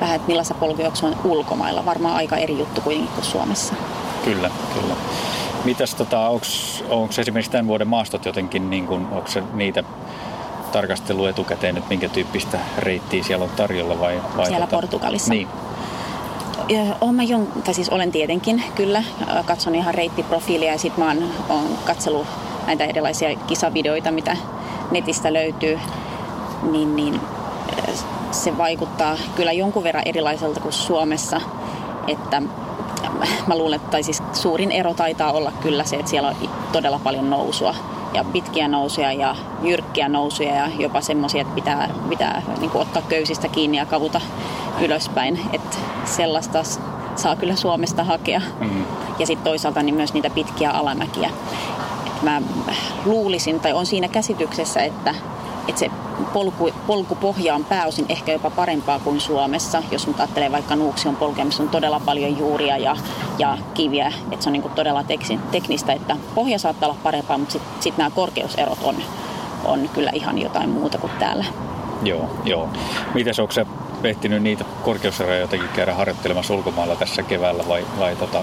vähän, 0.00 0.16
että 0.16 0.28
millaista 0.28 0.54
polkujuoksu 0.54 1.06
on 1.06 1.16
ulkomailla. 1.24 1.84
Varmaan 1.84 2.16
aika 2.16 2.36
eri 2.36 2.58
juttu 2.58 2.80
kuitenkin 2.80 3.14
kuin 3.14 3.24
Suomessa. 3.24 3.74
Kyllä, 4.24 4.50
kyllä. 4.74 4.94
Mitäs 5.64 5.94
tota, 5.94 6.28
onko 6.88 7.14
esimerkiksi 7.18 7.50
tämän 7.50 7.66
vuoden 7.66 7.88
maastot 7.88 8.26
jotenkin, 8.26 8.70
niin 8.70 8.86
kun, 8.86 9.08
onko 9.12 9.28
se 9.28 9.42
niitä 9.52 9.84
tarkastelu 10.72 11.26
etukäteen, 11.26 11.76
että 11.76 11.88
minkä 11.88 12.08
tyyppistä 12.08 12.58
reittiä 12.78 13.22
siellä 13.22 13.44
on 13.44 13.50
tarjolla 13.50 14.00
vai? 14.00 14.20
vai 14.36 14.46
siellä 14.46 14.66
tota, 14.66 14.76
Portugalissa. 14.76 15.34
Niin. 15.34 15.48
Olen, 17.00 17.14
mä 17.14 17.22
jon, 17.22 17.46
tai 17.64 17.74
siis 17.74 17.88
olen 17.88 18.12
tietenkin 18.12 18.62
kyllä, 18.74 19.02
katson 19.44 19.74
ihan 19.74 19.94
reittiprofiilia 19.94 20.72
ja 20.72 20.78
sitten 20.78 21.04
mä 21.04 21.10
oon, 21.10 21.30
oon 21.48 21.78
katsellut 21.84 22.26
näitä 22.66 22.84
erilaisia 22.84 23.36
kisavideoita, 23.46 24.10
mitä 24.10 24.36
netistä 24.90 25.32
löytyy, 25.32 25.78
niin, 26.70 26.96
niin 26.96 27.20
se 28.30 28.58
vaikuttaa 28.58 29.16
kyllä 29.36 29.52
jonkun 29.52 29.84
verran 29.84 30.02
erilaiselta 30.06 30.60
kuin 30.60 30.72
Suomessa, 30.72 31.40
että 32.08 32.42
mä 33.46 33.58
luulen, 33.58 33.76
että 33.76 33.90
tai 33.90 34.02
siis 34.02 34.22
suurin 34.32 34.72
ero 34.72 34.94
taitaa 34.94 35.32
olla 35.32 35.52
kyllä 35.62 35.84
se, 35.84 35.96
että 35.96 36.10
siellä 36.10 36.28
on 36.28 36.36
todella 36.72 37.00
paljon 37.04 37.30
nousua 37.30 37.74
ja 38.14 38.24
pitkiä 38.24 38.68
nousuja 38.68 39.12
ja 39.12 39.36
jyrkkiä 39.62 40.08
nousuja 40.08 40.54
ja 40.54 40.68
jopa 40.78 41.00
semmoisia, 41.00 41.40
että 41.40 41.54
pitää, 41.54 41.88
pitää 42.08 42.42
niin 42.60 42.70
kuin 42.70 42.82
ottaa 42.82 43.02
köysistä 43.02 43.48
kiinni 43.48 43.76
ja 43.76 43.86
kavuta 43.86 44.20
ylöspäin. 44.80 45.40
Että 45.52 45.76
sellaista 46.04 46.62
saa 47.16 47.36
kyllä 47.36 47.56
Suomesta 47.56 48.04
hakea. 48.04 48.40
Mm-hmm. 48.60 48.84
Ja 49.18 49.26
sitten 49.26 49.44
toisaalta 49.44 49.82
niin 49.82 49.94
myös 49.94 50.14
niitä 50.14 50.30
pitkiä 50.30 50.70
alamäkiä. 50.70 51.30
Et 52.06 52.22
mä 52.22 52.42
luulisin 53.04 53.60
tai 53.60 53.72
on 53.72 53.86
siinä 53.86 54.08
käsityksessä, 54.08 54.80
että, 54.80 55.14
että 55.68 55.78
se 55.78 55.90
polku, 56.32 56.70
polkupohja 56.86 57.54
on 57.54 57.64
pääosin 57.64 58.06
ehkä 58.08 58.32
jopa 58.32 58.50
parempaa 58.50 58.98
kuin 58.98 59.20
Suomessa. 59.20 59.82
Jos 59.90 60.06
nyt 60.06 60.20
ajattelee 60.20 60.52
vaikka 60.52 60.76
Nuuksion 60.76 61.16
polkea, 61.16 61.44
missä 61.44 61.62
on 61.62 61.68
todella 61.68 62.00
paljon 62.00 62.38
juuria 62.38 62.78
ja, 62.78 62.96
ja 63.38 63.58
kiviä, 63.74 64.12
että 64.30 64.42
se 64.44 64.48
on 64.48 64.52
niin 64.52 64.70
todella 64.74 65.04
teknistä, 65.50 65.92
että 65.92 66.16
pohja 66.34 66.58
saattaa 66.58 66.88
olla 66.88 67.00
parempaa, 67.02 67.38
mutta 67.38 67.52
sitten 67.52 67.82
sit 67.82 67.96
nämä 67.96 68.10
korkeuserot 68.10 68.78
on, 68.82 68.96
on 69.64 69.88
kyllä 69.94 70.10
ihan 70.14 70.38
jotain 70.38 70.70
muuta 70.70 70.98
kuin 70.98 71.12
täällä. 71.18 71.44
Joo, 72.02 72.30
joo. 72.44 72.68
Mites 73.14 73.38
onko 73.38 73.52
se 73.52 73.66
ehtinyt 74.04 74.42
niitä 74.42 74.64
korkeuseroja 74.82 75.40
jotenkin 75.40 75.68
käydä 75.68 75.94
harjoittelemassa 75.94 76.54
ulkomailla 76.54 76.96
tässä 76.96 77.22
keväällä 77.22 77.64
vai, 77.68 77.86
vai, 77.98 78.16
tota, 78.16 78.42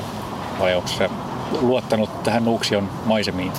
vai 0.60 0.76
onko 0.76 0.88
se 0.88 1.10
luottanut 1.62 2.24
tähän 2.24 2.46
Nuuksion 2.46 2.90
maisemiin? 3.06 3.52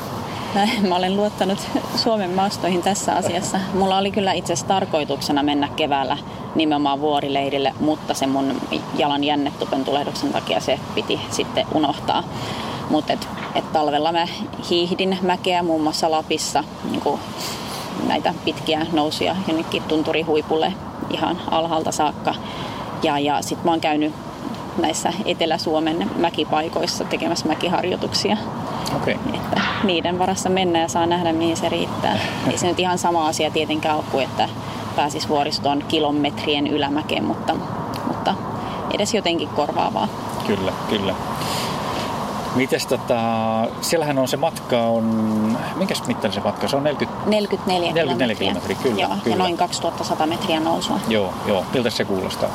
Mä 0.89 0.97
olen 0.97 1.17
luottanut 1.17 1.59
Suomen 1.97 2.31
maastoihin 2.31 2.83
tässä 2.83 3.15
asiassa. 3.15 3.61
Mulla 3.75 3.99
oli 3.99 4.11
kyllä 4.11 4.33
itse 4.33 4.53
asiassa 4.53 4.69
tarkoituksena 4.69 5.43
mennä 5.43 5.69
keväällä 5.77 6.19
nimenomaan 6.55 7.01
vuorileirille, 7.01 7.75
mutta 7.81 8.15
se 8.15 8.27
mun 8.27 8.61
jalan 8.99 9.25
jännetupentulehduksen 9.25 10.33
takia 10.33 10.61
se 10.61 10.79
piti 10.95 11.21
sitten 11.31 11.67
unohtaa. 11.75 12.25
Mutta 12.91 13.13
et, 13.13 13.29
et 13.55 13.73
talvella 13.73 14.13
mä 14.13 14.27
hiihdin 14.71 15.19
mäkeä 15.23 15.63
muun 15.63 15.83
muassa 15.83 16.11
Lapissa 16.11 16.65
niin 16.91 17.19
näitä 18.07 18.35
pitkiä 18.45 18.87
nousuja 18.93 19.37
jonnekin 19.49 19.83
tunturihuipulle 19.83 20.73
ihan 21.11 21.41
alhaalta 21.51 21.93
saakka. 21.93 22.35
Ja, 23.03 23.19
ja 23.19 23.43
sitten 23.43 23.65
mä 23.65 23.71
oon 23.71 23.81
käynyt 23.81 24.15
näissä 24.79 25.13
Etelä-Suomen 25.25 26.11
mäkipaikoissa 26.17 27.05
tekemässä 27.05 27.49
mäkiharjoituksia. 27.49 28.37
Okay. 28.97 29.15
Että 29.35 29.61
niiden 29.85 30.19
varassa 30.19 30.49
mennä 30.49 30.79
ja 30.79 30.89
saa 30.89 31.07
nähdä, 31.07 31.33
mihin 31.33 31.57
se 31.57 31.69
riittää. 31.69 32.19
Ei 32.51 32.59
se 32.59 32.67
nyt 32.67 32.81
ihan 32.81 32.99
sama 32.99 33.27
asia 33.27 33.51
tietenkään 33.51 33.97
ole 33.97 34.05
kuin, 34.11 34.25
että 34.25 34.49
pääsis 34.97 35.29
vuoristoon 35.29 35.85
kilometrien 35.89 36.67
ylämäkeen, 36.67 37.25
mutta, 37.25 37.55
mutta 38.07 38.35
edes 38.95 39.15
jotenkin 39.15 39.49
korvaavaa. 39.49 40.09
Kyllä, 40.47 40.73
kyllä. 40.91 41.15
Mites 42.55 42.87
tota, 42.87 43.19
siellähän 43.81 44.19
on 44.19 44.29
se 44.29 44.37
matka 44.37 44.83
on, 44.83 45.05
minkäs 45.77 46.07
mittainen 46.07 46.33
se 46.33 46.41
matka? 46.41 46.69
Se 46.69 46.77
on 46.77 46.85
40, 46.85 47.31
44, 47.31 47.93
44 47.93 48.37
kilometriä. 48.37 48.77
kyllä, 48.83 49.01
joo, 49.01 49.17
kyllä. 49.25 49.37
Ja 49.37 49.39
noin 49.39 49.57
2100 49.57 50.27
metriä 50.27 50.61
nousua. 50.61 51.01
Joo, 51.09 51.35
joo. 51.47 51.65
Miltä 51.75 51.91
se 51.91 52.05
kuulostaa? 52.05 52.49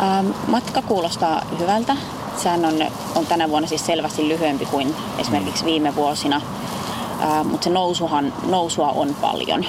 Ähm, 0.00 0.30
matka 0.48 0.82
kuulostaa 0.82 1.42
hyvältä. 1.58 1.96
Sehän 2.36 2.64
on, 2.64 2.74
on 3.14 3.26
tänä 3.26 3.48
vuonna 3.48 3.68
siis 3.68 3.86
selvästi 3.86 4.28
lyhyempi 4.28 4.66
kuin 4.66 4.94
esimerkiksi 5.18 5.62
mm. 5.62 5.66
viime 5.66 5.94
vuosina, 5.94 6.40
äh, 7.22 7.44
mutta 7.44 7.64
se 7.64 7.70
nousuhan, 7.70 8.32
nousua 8.46 8.88
on 8.88 9.16
paljon. 9.20 9.66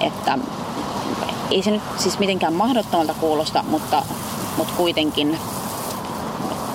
Että 0.00 0.38
ei 1.50 1.62
se 1.62 1.70
nyt 1.70 1.82
siis 1.96 2.18
mitenkään 2.18 2.52
mahdottomalta 2.52 3.14
kuulosta, 3.14 3.64
mutta, 3.68 4.02
mutta 4.56 4.72
kuitenkin, 4.76 5.38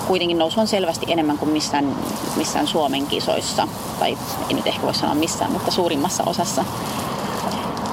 kuitenkin 0.07 0.37
nousu 0.37 0.59
on 0.59 0.67
selvästi 0.67 1.05
enemmän 1.09 1.37
kuin 1.37 1.51
missään, 1.51 1.95
missään 2.35 2.67
Suomen 2.67 3.07
kisoissa. 3.07 3.67
Tai 3.99 4.17
ei 4.49 4.55
nyt 4.55 4.67
ehkä 4.67 4.81
voi 4.81 4.93
sanoa 4.93 5.15
missään, 5.15 5.51
mutta 5.51 5.71
suurimmassa 5.71 6.23
osassa. 6.25 6.65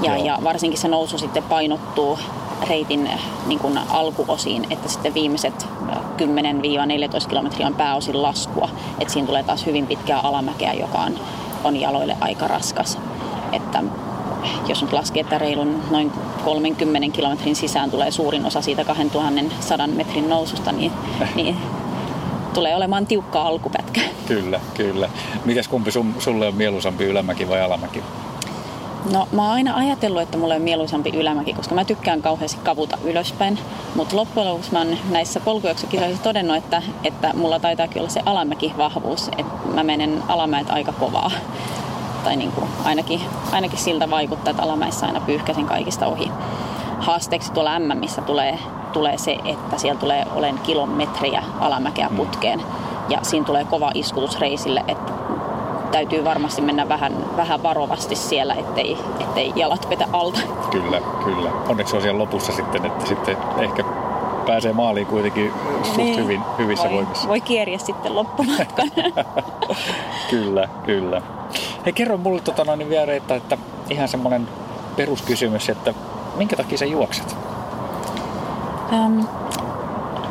Ja, 0.02 0.16
ja 0.16 0.38
varsinkin 0.44 0.80
se 0.80 0.88
nousu 0.88 1.18
sitten 1.18 1.42
painottuu 1.42 2.18
reitin 2.68 3.10
niin 3.46 3.58
kuin 3.58 3.78
alkuosiin, 3.78 4.66
että 4.70 4.88
sitten 4.88 5.14
viimeiset 5.14 5.66
10-14 7.24 7.28
kilometriä 7.28 7.66
on 7.66 7.74
pääosin 7.74 8.22
laskua. 8.22 8.68
Että 9.00 9.12
siinä 9.12 9.26
tulee 9.26 9.42
taas 9.42 9.66
hyvin 9.66 9.86
pitkää 9.86 10.20
alamäkeä, 10.20 10.72
joka 10.72 10.98
on, 10.98 11.12
on 11.64 11.76
jaloille 11.76 12.16
aika 12.20 12.48
raskas. 12.48 12.98
Että 13.52 13.82
jos 14.68 14.82
nyt 14.82 14.92
laskee, 14.92 15.20
että 15.20 15.38
reilun 15.38 15.82
noin 15.90 16.12
30 16.44 17.16
kilometrin 17.16 17.56
sisään 17.56 17.90
tulee 17.90 18.10
suurin 18.10 18.46
osa 18.46 18.62
siitä 18.62 18.84
2100 18.84 19.86
metrin 19.86 20.28
noususta, 20.28 20.72
niin, 20.72 20.92
niin 21.36 21.56
tulee 22.54 22.76
olemaan 22.76 23.06
tiukka 23.06 23.42
alkupätkä. 23.42 24.00
Kyllä, 24.26 24.60
kyllä. 24.74 25.10
Mitäs 25.44 25.68
kumpi 25.68 25.92
sun, 25.92 26.14
sulle 26.18 26.46
on 26.46 26.54
mieluisampi, 26.54 27.04
ylämäki 27.04 27.48
vai 27.48 27.62
alamäki? 27.62 28.02
No 29.12 29.28
mä 29.32 29.42
oon 29.42 29.52
aina 29.52 29.76
ajatellut, 29.76 30.22
että 30.22 30.38
mulle 30.38 30.56
on 30.56 30.62
mieluisampi 30.62 31.10
ylämäki, 31.10 31.54
koska 31.54 31.74
mä 31.74 31.84
tykkään 31.84 32.22
kauheasti 32.22 32.60
kavuta 32.64 32.98
ylöspäin. 33.04 33.58
Mutta 33.94 34.16
loppujen 34.16 34.48
lopuksi 34.48 34.72
mä 34.72 34.78
oon 34.78 34.96
näissä 35.10 35.40
polkujuoksukisoissa 35.40 36.22
todennut, 36.22 36.56
että, 36.56 36.82
että 37.04 37.32
mulla 37.34 37.60
taitaa 37.60 37.86
olla 37.98 38.08
se 38.08 38.20
alamäki 38.26 38.74
vahvuus. 38.78 39.28
Että 39.28 39.68
mä 39.74 39.82
menen 39.82 40.22
alamäet 40.28 40.70
aika 40.70 40.92
kovaa. 40.92 41.30
Tai 42.24 42.36
niin 42.36 42.52
kuin 42.52 42.70
ainakin, 42.84 43.20
ainakin 43.52 43.78
siltä 43.78 44.10
vaikuttaa, 44.10 44.50
että 44.50 44.62
alamäissä 44.62 45.06
aina 45.06 45.20
pyyhkäsin 45.20 45.66
kaikista 45.66 46.06
ohi. 46.06 46.30
haasteeksi 47.00 47.52
tuolla 47.52 47.78
missä 47.78 48.22
tulee, 48.22 48.58
tulee 48.92 49.18
se, 49.18 49.38
että 49.44 49.78
siellä 49.78 50.00
tulee 50.00 50.26
olen 50.34 50.58
kilometriä 50.58 51.42
alamäkeä 51.60 52.08
mm. 52.08 52.16
putkeen. 52.16 52.62
Ja 53.08 53.18
siinä 53.22 53.46
tulee 53.46 53.64
kova 53.64 53.90
iskutus 53.94 54.40
reisille, 54.40 54.84
että 54.88 55.12
täytyy 55.92 56.24
varmasti 56.24 56.62
mennä 56.62 56.88
vähän, 56.88 57.12
vähän 57.36 57.62
varovasti 57.62 58.16
siellä, 58.16 58.54
ettei, 58.54 58.98
ettei 59.20 59.52
jalat 59.56 59.86
petä 59.88 60.08
alta. 60.12 60.40
Kyllä, 60.70 61.00
kyllä. 61.24 61.50
Onneksi 61.68 61.96
on 61.96 62.02
siellä 62.02 62.18
lopussa 62.18 62.52
sitten, 62.52 62.84
että 62.84 63.06
sitten 63.06 63.36
ehkä 63.58 63.84
pääsee 64.46 64.72
maaliin 64.72 65.06
kuitenkin 65.06 65.52
suht 65.82 65.96
niin. 65.96 66.16
hyvin, 66.16 66.40
hyvissä 66.58 66.84
voi, 66.84 66.94
voimissa. 66.94 67.28
Voi 67.28 67.40
kieriä 67.40 67.78
sitten 67.78 68.14
loppumatkan. 68.14 68.90
kyllä, 70.30 70.68
kyllä. 70.84 71.22
Hei, 71.84 71.92
kerro 71.92 72.16
mulle 72.16 72.40
tota 72.40 72.64
noin 72.64 72.88
vielä, 72.88 73.12
että, 73.12 73.34
että 73.34 73.58
ihan 73.90 74.08
semmoinen 74.08 74.48
peruskysymys, 74.96 75.68
että 75.68 75.94
minkä 76.36 76.56
takia 76.56 76.78
sä 76.78 76.84
juokset? 76.84 77.36
Um, 78.92 79.26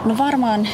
no 0.05 0.17
varmaan, 0.17 0.67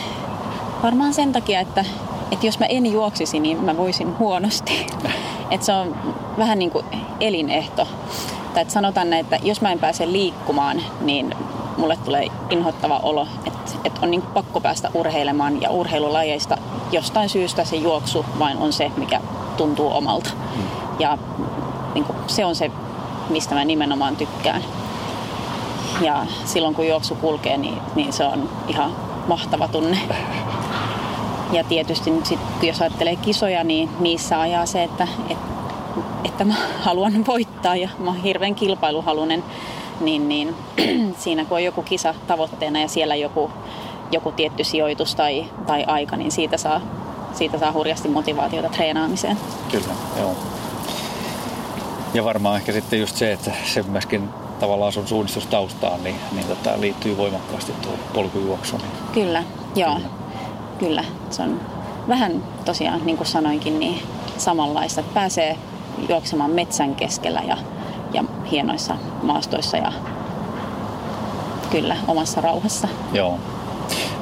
varmaan 0.83 1.13
sen 1.13 1.31
takia, 1.33 1.59
että, 1.59 1.85
että 2.33 2.45
jos 2.45 2.59
mä 2.59 2.65
en 2.65 2.85
juoksisi, 2.85 3.39
niin 3.39 3.63
mä 3.63 3.77
voisin 3.77 4.19
huonosti. 4.19 4.87
että 5.51 5.65
se 5.65 5.73
on 5.73 5.95
vähän 6.37 6.59
niin 6.59 6.71
kuin 6.71 6.85
elinehto. 7.19 7.87
Tai 8.53 8.61
että 8.61 8.73
sanotaan 8.73 9.13
että 9.13 9.39
jos 9.43 9.61
mä 9.61 9.71
en 9.71 9.79
pääse 9.79 10.11
liikkumaan, 10.11 10.81
niin 11.01 11.35
mulle 11.77 11.97
tulee 12.05 12.27
inhottava 12.49 12.99
olo, 13.03 13.27
että, 13.45 13.71
että 13.83 13.99
on 14.03 14.11
niin 14.11 14.21
pakko 14.21 14.61
päästä 14.61 14.89
urheilemaan 14.93 15.61
ja 15.61 15.69
urheilulajeista 15.69 16.57
jostain 16.91 17.29
syystä 17.29 17.63
se 17.63 17.75
juoksu 17.75 18.25
vain 18.39 18.57
on 18.57 18.73
se, 18.73 18.91
mikä 18.97 19.21
tuntuu 19.57 19.97
omalta. 19.97 20.29
Mm. 20.29 20.63
Ja 20.99 21.17
niin 21.93 22.05
kuin, 22.05 22.17
se 22.27 22.45
on 22.45 22.55
se, 22.55 22.71
mistä 23.29 23.55
mä 23.55 23.65
nimenomaan 23.65 24.15
tykkään. 24.15 24.63
Ja 26.01 26.25
silloin 26.45 26.75
kun 26.75 26.87
juoksu 26.87 27.15
kulkee, 27.15 27.57
niin, 27.57 27.77
niin 27.95 28.13
se 28.13 28.25
on 28.25 28.49
ihan 28.67 28.95
mahtava 29.27 29.67
tunne. 29.67 29.97
Ja 31.53 31.63
tietysti 31.63 32.11
nyt 32.11 32.25
sit, 32.25 32.39
jos 32.61 32.81
ajattelee 32.81 33.15
kisoja, 33.15 33.63
niin 33.63 33.89
niissä 33.99 34.41
ajaa 34.41 34.65
se, 34.65 34.83
että, 34.83 35.07
että, 35.29 35.53
että 36.23 36.45
mä 36.45 36.55
haluan 36.79 37.25
voittaa 37.27 37.75
ja 37.75 37.89
mä 37.99 38.09
oon 38.09 38.23
hirveän 38.23 38.55
kilpailuhalunen. 38.55 39.43
Niin, 40.01 40.29
niin 40.29 40.55
siinä 41.23 41.45
kun 41.45 41.57
on 41.57 41.63
joku 41.63 41.81
kisa 41.81 42.15
tavoitteena 42.27 42.81
ja 42.81 42.87
siellä 42.87 43.15
joku, 43.15 43.51
joku 44.11 44.31
tietty 44.31 44.63
sijoitus 44.63 45.15
tai, 45.15 45.45
tai 45.65 45.83
aika, 45.87 46.17
niin 46.17 46.31
siitä 46.31 46.57
saa, 46.57 46.81
siitä 47.33 47.59
saa 47.59 47.71
hurjasti 47.71 48.07
motivaatiota 48.07 48.69
treenaamiseen. 48.69 49.37
Kyllä, 49.71 49.93
joo. 50.19 50.35
Ja 52.13 52.23
varmaan 52.23 52.57
ehkä 52.57 52.71
sitten 52.71 52.99
just 52.99 53.15
se, 53.15 53.31
että 53.31 53.51
se 53.65 53.83
myöskin 53.83 54.29
tavallaan 54.59 54.91
sun 54.91 55.07
suunnistustaustaan 55.07 56.03
niin, 56.03 56.15
niin 56.31 56.47
tota, 56.47 56.81
liittyy 56.81 57.17
voimakkaasti 57.17 57.71
tuo 57.71 57.91
polkujuoksu. 58.13 58.77
Niin. 58.77 58.91
Kyllä, 59.13 59.43
joo. 59.75 59.95
Kyllä. 59.95 60.22
Kyllä. 60.83 61.03
Se 61.29 61.41
on 61.41 61.61
vähän 62.07 62.43
tosiaan, 62.65 63.05
niin 63.05 63.17
kuin 63.17 63.27
sanoinkin, 63.27 63.79
niin 63.79 64.01
samanlaista, 64.37 65.01
että 65.01 65.13
pääsee 65.13 65.57
juoksemaan 66.09 66.51
metsän 66.51 66.95
keskellä 66.95 67.41
ja, 67.47 67.57
ja 68.13 68.23
hienoissa 68.51 68.95
maastoissa 69.21 69.77
ja 69.77 69.93
kyllä 71.71 71.97
omassa 72.07 72.41
rauhassa. 72.41 72.87
Joo. 73.13 73.39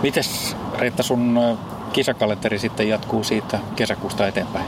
Mites 0.03 0.55
Reetta 0.77 1.03
sun 1.03 1.39
kisakalenteri 1.93 2.59
sitten 2.59 2.89
jatkuu 2.89 3.23
siitä 3.23 3.59
kesäkuusta 3.75 4.27
eteenpäin? 4.27 4.65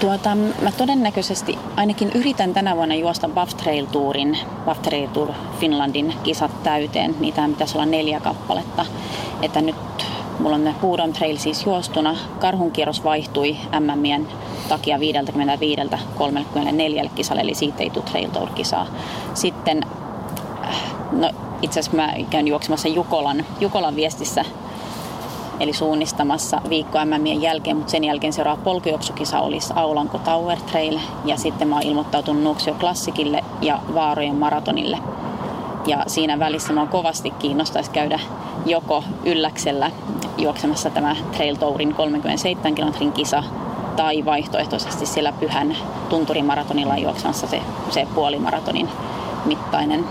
Tuota, 0.00 0.34
mä 0.34 0.72
todennäköisesti 0.76 1.58
ainakin 1.76 2.10
yritän 2.14 2.54
tänä 2.54 2.76
vuonna 2.76 2.94
juosta 2.94 3.28
Buff 3.28 3.56
Trail 3.56 3.86
Tourin, 3.86 4.38
Buff 4.64 4.82
Trail 4.82 5.08
Tour 5.08 5.28
Finlandin 5.60 6.14
kisat 6.22 6.62
täyteen. 6.62 7.16
Niitä 7.20 7.48
pitäisi 7.48 7.76
olla 7.76 7.86
neljä 7.86 8.20
kappaletta. 8.20 8.86
Että 9.42 9.60
nyt 9.60 9.81
mulla 10.38 10.56
on 10.56 10.64
ne 10.64 10.74
Foodon 10.80 11.12
Trail 11.12 11.36
siis 11.36 11.66
juostuna. 11.66 12.16
Karhunkierros 12.38 13.04
vaihtui 13.04 13.56
MMien 13.80 14.28
takia 14.68 14.96
55-34 14.96 15.00
kisalle, 17.14 17.42
eli 17.42 17.54
siitä 17.54 17.82
ei 17.82 17.90
tule 17.90 18.04
Trail 18.04 18.30
Tour-kisaa. 18.30 18.86
Sitten, 19.34 19.80
no 21.12 21.30
itse 21.62 21.80
asiassa 21.80 21.96
mä 21.96 22.12
käyn 22.30 22.48
juoksemassa 22.48 22.88
Jukolan, 22.88 23.44
Jukolan 23.60 23.96
viestissä 23.96 24.44
eli 25.60 25.72
suunnistamassa 25.72 26.60
viikko 26.68 26.98
MMien 27.04 27.42
jälkeen, 27.42 27.76
mutta 27.76 27.90
sen 27.90 28.04
jälkeen 28.04 28.32
seuraava 28.32 28.62
polkujuoksukisa 28.64 29.40
olisi 29.40 29.72
Aulanko 29.76 30.18
Tower 30.18 30.58
Trail 30.58 30.98
ja 31.24 31.36
sitten 31.36 31.68
mä 31.68 31.74
oon 31.74 31.86
ilmoittautunut 31.86 32.42
Nuuksio 32.42 32.74
Klassikille 32.74 33.44
ja 33.60 33.78
Vaarojen 33.94 34.36
maratonille. 34.36 34.98
Ja 35.86 36.04
siinä 36.06 36.38
välissä 36.38 36.72
mä 36.72 36.86
kovasti 36.86 37.30
kiinnostaisi 37.30 37.90
käydä 37.90 38.20
joko 38.66 39.04
Ylläksellä 39.24 39.90
juoksemassa 40.38 40.90
tämä 40.90 41.16
Trail 41.36 41.56
Tourin 41.56 41.94
37 41.94 42.74
kilometrin 42.74 43.12
kisa 43.12 43.44
tai 43.96 44.24
vaihtoehtoisesti 44.24 45.06
siellä 45.06 45.32
Pyhän 45.32 45.76
tunturimaratonilla 46.08 46.96
juoksemassa 46.96 47.46
se, 47.46 47.62
se 47.90 48.06
puolimaratonin 48.14 48.88
mittainen 49.44 50.04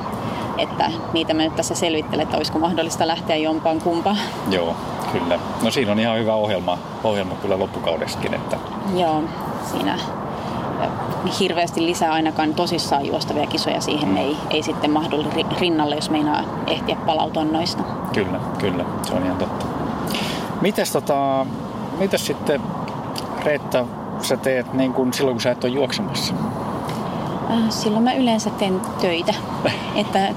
että 0.57 0.91
niitä 1.13 1.33
me 1.33 1.43
nyt 1.43 1.55
tässä 1.55 1.75
selvittelen, 1.75 2.23
että 2.23 2.37
olisiko 2.37 2.59
mahdollista 2.59 3.07
lähteä 3.07 3.35
jompaan 3.35 3.81
kumpaan. 3.81 4.17
Joo, 4.49 4.75
kyllä. 5.11 5.39
No 5.63 5.71
siinä 5.71 5.91
on 5.91 5.99
ihan 5.99 6.19
hyvä 6.19 6.33
ohjelma, 6.33 6.77
ohjelma 7.03 7.35
kyllä 7.35 7.59
loppukaudestakin. 7.59 8.33
Että... 8.33 8.57
Joo, 8.95 9.23
siinä 9.71 9.99
hirveästi 11.39 11.85
lisää 11.85 12.11
ainakaan 12.11 12.53
tosissaan 12.53 13.05
juostavia 13.05 13.47
kisoja 13.47 13.81
siihen 13.81 14.17
ei, 14.17 14.37
ei 14.49 14.63
sitten 14.63 14.91
mahdu 14.91 15.25
rinnalle, 15.59 15.95
jos 15.95 16.09
meinaa 16.09 16.43
ehtiä 16.67 16.95
palautua 17.05 17.43
noista. 17.43 17.83
Kyllä, 18.13 18.39
kyllä, 18.57 18.85
se 19.03 19.13
on 19.13 19.25
ihan 19.25 19.37
totta. 19.37 19.65
Mites, 20.61 20.91
tota, 20.91 21.45
mitäs 21.99 22.25
sitten 22.25 22.61
Reetta 23.45 23.85
sä 24.21 24.37
teet 24.37 24.73
niin 24.73 24.93
kun 24.93 25.13
silloin, 25.13 25.35
kun 25.35 25.41
sä 25.41 25.51
et 25.51 25.63
ole 25.63 25.73
juoksemassa? 25.73 26.33
Äh, 27.51 27.69
silloin 27.69 28.03
mä 28.03 28.13
yleensä 28.13 28.49
teen 28.49 28.81
töitä. 29.01 29.33
että 29.95 30.27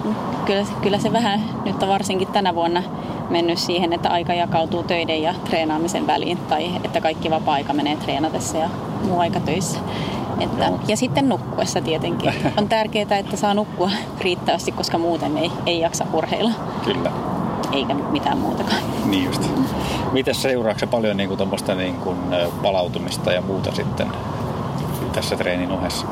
kyllä, 0.47 0.65
kyllä 0.83 0.99
se 0.99 1.13
vähän 1.13 1.41
nyt 1.65 1.83
on 1.83 1.89
varsinkin 1.89 2.29
tänä 2.29 2.55
vuonna 2.55 2.83
mennyt 3.31 3.59
siihen, 3.59 3.93
että 3.93 4.09
aika 4.09 4.35
jakautuu 4.35 4.83
töiden 4.83 5.23
ja 5.23 5.35
treenaamisen 5.45 6.07
väliin. 6.07 6.39
Tai 6.39 6.71
että 6.85 7.01
kaikki 7.01 7.31
vapaa-aika 7.31 7.73
menee 7.73 7.97
treenatessa 7.97 8.59
ja 8.59 8.69
muu 9.05 9.21
aika 9.21 9.41
töissä. 9.41 9.79
Että, 10.41 10.73
ja 10.89 10.97
sitten 10.97 11.29
nukkuessa 11.29 11.81
tietenkin. 11.81 12.33
On 12.59 12.69
tärkeää, 12.69 13.19
että 13.19 13.37
saa 13.37 13.55
nukkua 13.55 13.91
riittävästi, 14.21 14.73
koska 14.73 14.99
muuten 14.99 15.39
ei, 15.39 15.51
ei 15.67 15.81
jaksa 15.81 16.07
urheilla. 16.13 16.51
Kyllä. 16.85 17.13
Eikä 17.73 17.95
mitään 17.95 18.39
muutakaan. 18.39 18.83
Niin 19.05 19.25
just. 19.25 19.43
Miten 20.13 20.35
seuraako 20.35 20.87
paljon 20.87 21.17
niin 21.17 21.29
kuin, 21.29 21.39
niin 21.77 21.95
kuin, 21.95 22.19
palautumista 22.63 23.33
ja 23.33 23.41
muuta 23.41 23.75
sitten 23.75 24.09
tässä 25.13 25.37
treenin 25.37 25.73
ohessa? 25.73 26.07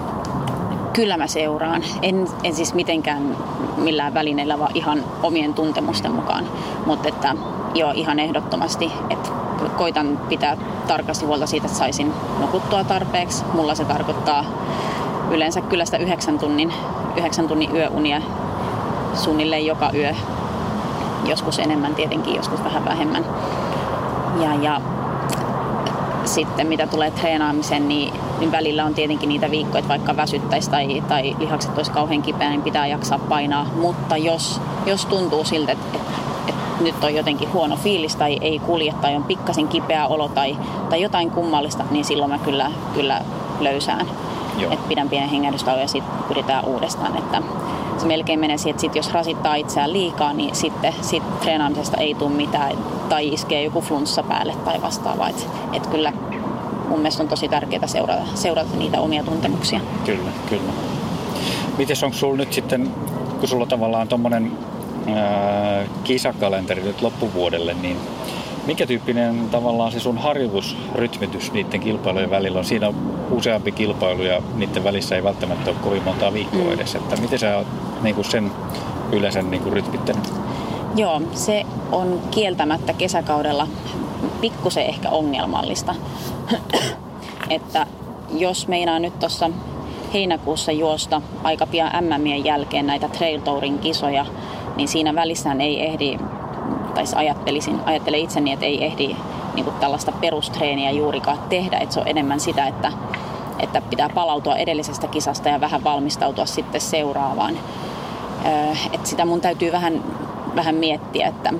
Kyllä 0.92 1.16
mä 1.16 1.26
seuraan. 1.26 1.82
En, 2.02 2.28
en 2.44 2.54
siis 2.54 2.74
mitenkään 2.74 3.36
millään 3.76 4.14
välineellä, 4.14 4.58
vaan 4.58 4.70
ihan 4.74 5.04
omien 5.22 5.54
tuntemusten 5.54 6.12
mukaan. 6.12 6.48
Mutta 6.86 7.08
että 7.08 7.34
joo, 7.74 7.92
ihan 7.94 8.18
ehdottomasti, 8.18 8.92
että 9.10 9.28
koitan 9.76 10.20
pitää 10.28 10.56
tarkasti 10.86 11.24
huolta 11.24 11.46
siitä, 11.46 11.66
että 11.66 11.78
saisin 11.78 12.12
nukuttua 12.40 12.84
tarpeeksi. 12.84 13.44
Mulla 13.54 13.74
se 13.74 13.84
tarkoittaa 13.84 14.44
yleensä 15.30 15.60
kyllä 15.60 15.84
sitä 15.84 15.96
yhdeksän 15.96 16.38
tunnin, 16.38 16.72
yhdeksän 17.16 17.48
tunnin 17.48 17.76
yöunia 17.76 18.22
suunnilleen 19.14 19.66
joka 19.66 19.90
yö. 19.94 20.14
Joskus 21.24 21.58
enemmän 21.58 21.94
tietenkin, 21.94 22.34
joskus 22.34 22.64
vähän 22.64 22.84
vähemmän. 22.84 23.24
Ja, 24.40 24.54
ja 24.54 24.80
sitten 26.24 26.66
mitä 26.66 26.86
tulee 26.86 27.10
treenaamiseen, 27.10 27.88
niin, 27.88 28.14
niin 28.38 28.52
välillä 28.52 28.84
on 28.84 28.94
tietenkin 28.94 29.28
niitä 29.28 29.50
viikkoja, 29.50 29.78
että 29.78 29.88
vaikka 29.88 30.16
väsyttäisi 30.16 30.70
tai, 30.70 31.02
tai 31.08 31.36
lihakset 31.38 31.76
olisi 31.76 31.90
kauhean 31.90 32.22
kipeä, 32.22 32.50
niin 32.50 32.62
pitää 32.62 32.86
jaksaa 32.86 33.18
painaa. 33.18 33.66
Mutta 33.76 34.16
jos, 34.16 34.60
jos 34.86 35.06
tuntuu 35.06 35.44
siltä, 35.44 35.72
että, 35.72 35.96
että, 35.96 36.21
että 36.86 36.96
nyt 36.96 37.04
on 37.04 37.14
jotenkin 37.14 37.52
huono 37.52 37.76
fiilis 37.76 38.16
tai 38.16 38.38
ei 38.40 38.58
kulje 38.58 38.94
tai 39.00 39.16
on 39.16 39.24
pikkasen 39.24 39.68
kipeä 39.68 40.06
olo 40.06 40.28
tai, 40.28 40.56
tai 40.90 41.02
jotain 41.02 41.30
kummallista, 41.30 41.84
niin 41.90 42.04
silloin 42.04 42.30
mä 42.30 42.38
kyllä, 42.38 42.70
kyllä 42.94 43.20
löysään. 43.60 44.06
Että 44.70 44.88
pidän 44.88 45.08
pienen 45.08 45.30
hengähdystauon 45.30 45.80
ja 45.80 45.88
sitten 45.88 46.14
pyritään 46.28 46.64
uudestaan. 46.64 47.16
Että 47.16 47.42
se 47.98 48.06
melkein 48.06 48.40
menee 48.40 48.58
siihen, 48.58 48.70
että 48.70 48.80
sit 48.80 48.96
jos 48.96 49.12
rasittaa 49.12 49.54
itseään 49.54 49.92
liikaa, 49.92 50.32
niin 50.32 50.54
sitten 50.54 50.94
sit 51.00 51.40
treenaamisesta 51.40 51.96
ei 51.96 52.14
tule 52.14 52.30
mitään 52.30 52.72
tai 53.08 53.28
iskee 53.28 53.62
joku 53.62 53.80
flunssa 53.80 54.22
päälle 54.22 54.54
tai 54.64 54.82
vastaavaa. 54.82 55.28
Että 55.28 55.42
et 55.72 55.86
kyllä 55.86 56.12
mun 56.88 56.98
mielestä 56.98 57.22
on 57.22 57.28
tosi 57.28 57.48
tärkeää 57.48 57.86
seurata, 57.86 58.22
seurata 58.34 58.76
niitä 58.76 59.00
omia 59.00 59.24
tuntemuksia. 59.24 59.80
Kyllä, 60.04 60.30
kyllä. 60.48 60.72
Mites 61.78 62.04
onko 62.04 62.16
sulla 62.16 62.36
nyt 62.36 62.52
sitten, 62.52 62.90
kun 63.40 63.48
sulla 63.48 63.66
tavallaan 63.66 64.08
tuommoinen 64.08 64.52
kisakalenteri 66.04 66.82
nyt 66.82 67.02
loppuvuodelle, 67.02 67.74
niin 67.74 67.96
mikä 68.66 68.86
tyyppinen 68.86 69.48
tavallaan 69.50 69.92
se 69.92 70.00
sun 70.00 70.18
harjoitusrytmitys 70.18 71.52
niiden 71.52 71.80
kilpailujen 71.80 72.30
välillä 72.30 72.58
on? 72.58 72.64
Siinä 72.64 72.88
on 72.88 72.94
useampi 73.30 73.72
kilpailu 73.72 74.22
ja 74.22 74.42
niiden 74.54 74.84
välissä 74.84 75.16
ei 75.16 75.24
välttämättä 75.24 75.70
ole 75.70 75.78
kovin 75.82 76.02
montaa 76.02 76.32
viikkoa 76.32 76.64
mm. 76.64 76.72
edes. 76.72 76.94
Että 76.94 77.16
miten 77.16 77.38
sä 77.38 77.64
niin 78.02 78.14
kuin 78.14 78.24
sen 78.24 78.50
yleensä 79.12 79.42
niin 79.42 79.62
kuin 79.62 79.72
rytmittänyt? 79.72 80.32
Joo, 80.96 81.22
se 81.34 81.66
on 81.92 82.20
kieltämättä 82.30 82.92
kesäkaudella 82.92 83.68
pikkusen 84.40 84.86
ehkä 84.86 85.10
ongelmallista. 85.10 85.94
että 87.50 87.86
jos 88.38 88.68
meinaa 88.68 88.98
nyt 88.98 89.18
tuossa 89.18 89.50
heinäkuussa 90.14 90.72
juosta 90.72 91.22
aika 91.42 91.66
pian 91.66 91.90
MMien 92.04 92.44
jälkeen 92.44 92.86
näitä 92.86 93.08
Trail 93.08 93.40
Tourin 93.40 93.78
kisoja, 93.78 94.26
niin 94.76 94.88
siinä 94.88 95.14
välissään 95.14 95.60
ei 95.60 95.86
ehdi, 95.86 96.18
tai 96.94 97.04
ajattelisin, 97.16 97.80
ajattelen 97.86 98.20
itseni, 98.20 98.52
että 98.52 98.66
ei 98.66 98.84
ehdi 98.84 99.16
niin 99.54 99.64
kuin 99.64 99.76
tällaista 99.76 100.12
perustreeniä 100.12 100.90
juurikaan 100.90 101.38
tehdä, 101.48 101.78
että 101.78 101.94
se 101.94 102.00
on 102.00 102.08
enemmän 102.08 102.40
sitä, 102.40 102.66
että, 102.66 102.92
että 103.58 103.80
pitää 103.80 104.08
palautua 104.08 104.56
edellisestä 104.56 105.06
kisasta 105.06 105.48
ja 105.48 105.60
vähän 105.60 105.84
valmistautua 105.84 106.46
sitten 106.46 106.80
seuraavaan. 106.80 107.58
Että 108.92 109.08
sitä 109.08 109.24
mun 109.24 109.40
täytyy 109.40 109.72
vähän, 109.72 110.04
vähän 110.56 110.74
miettiä, 110.74 111.28
että, 111.28 111.52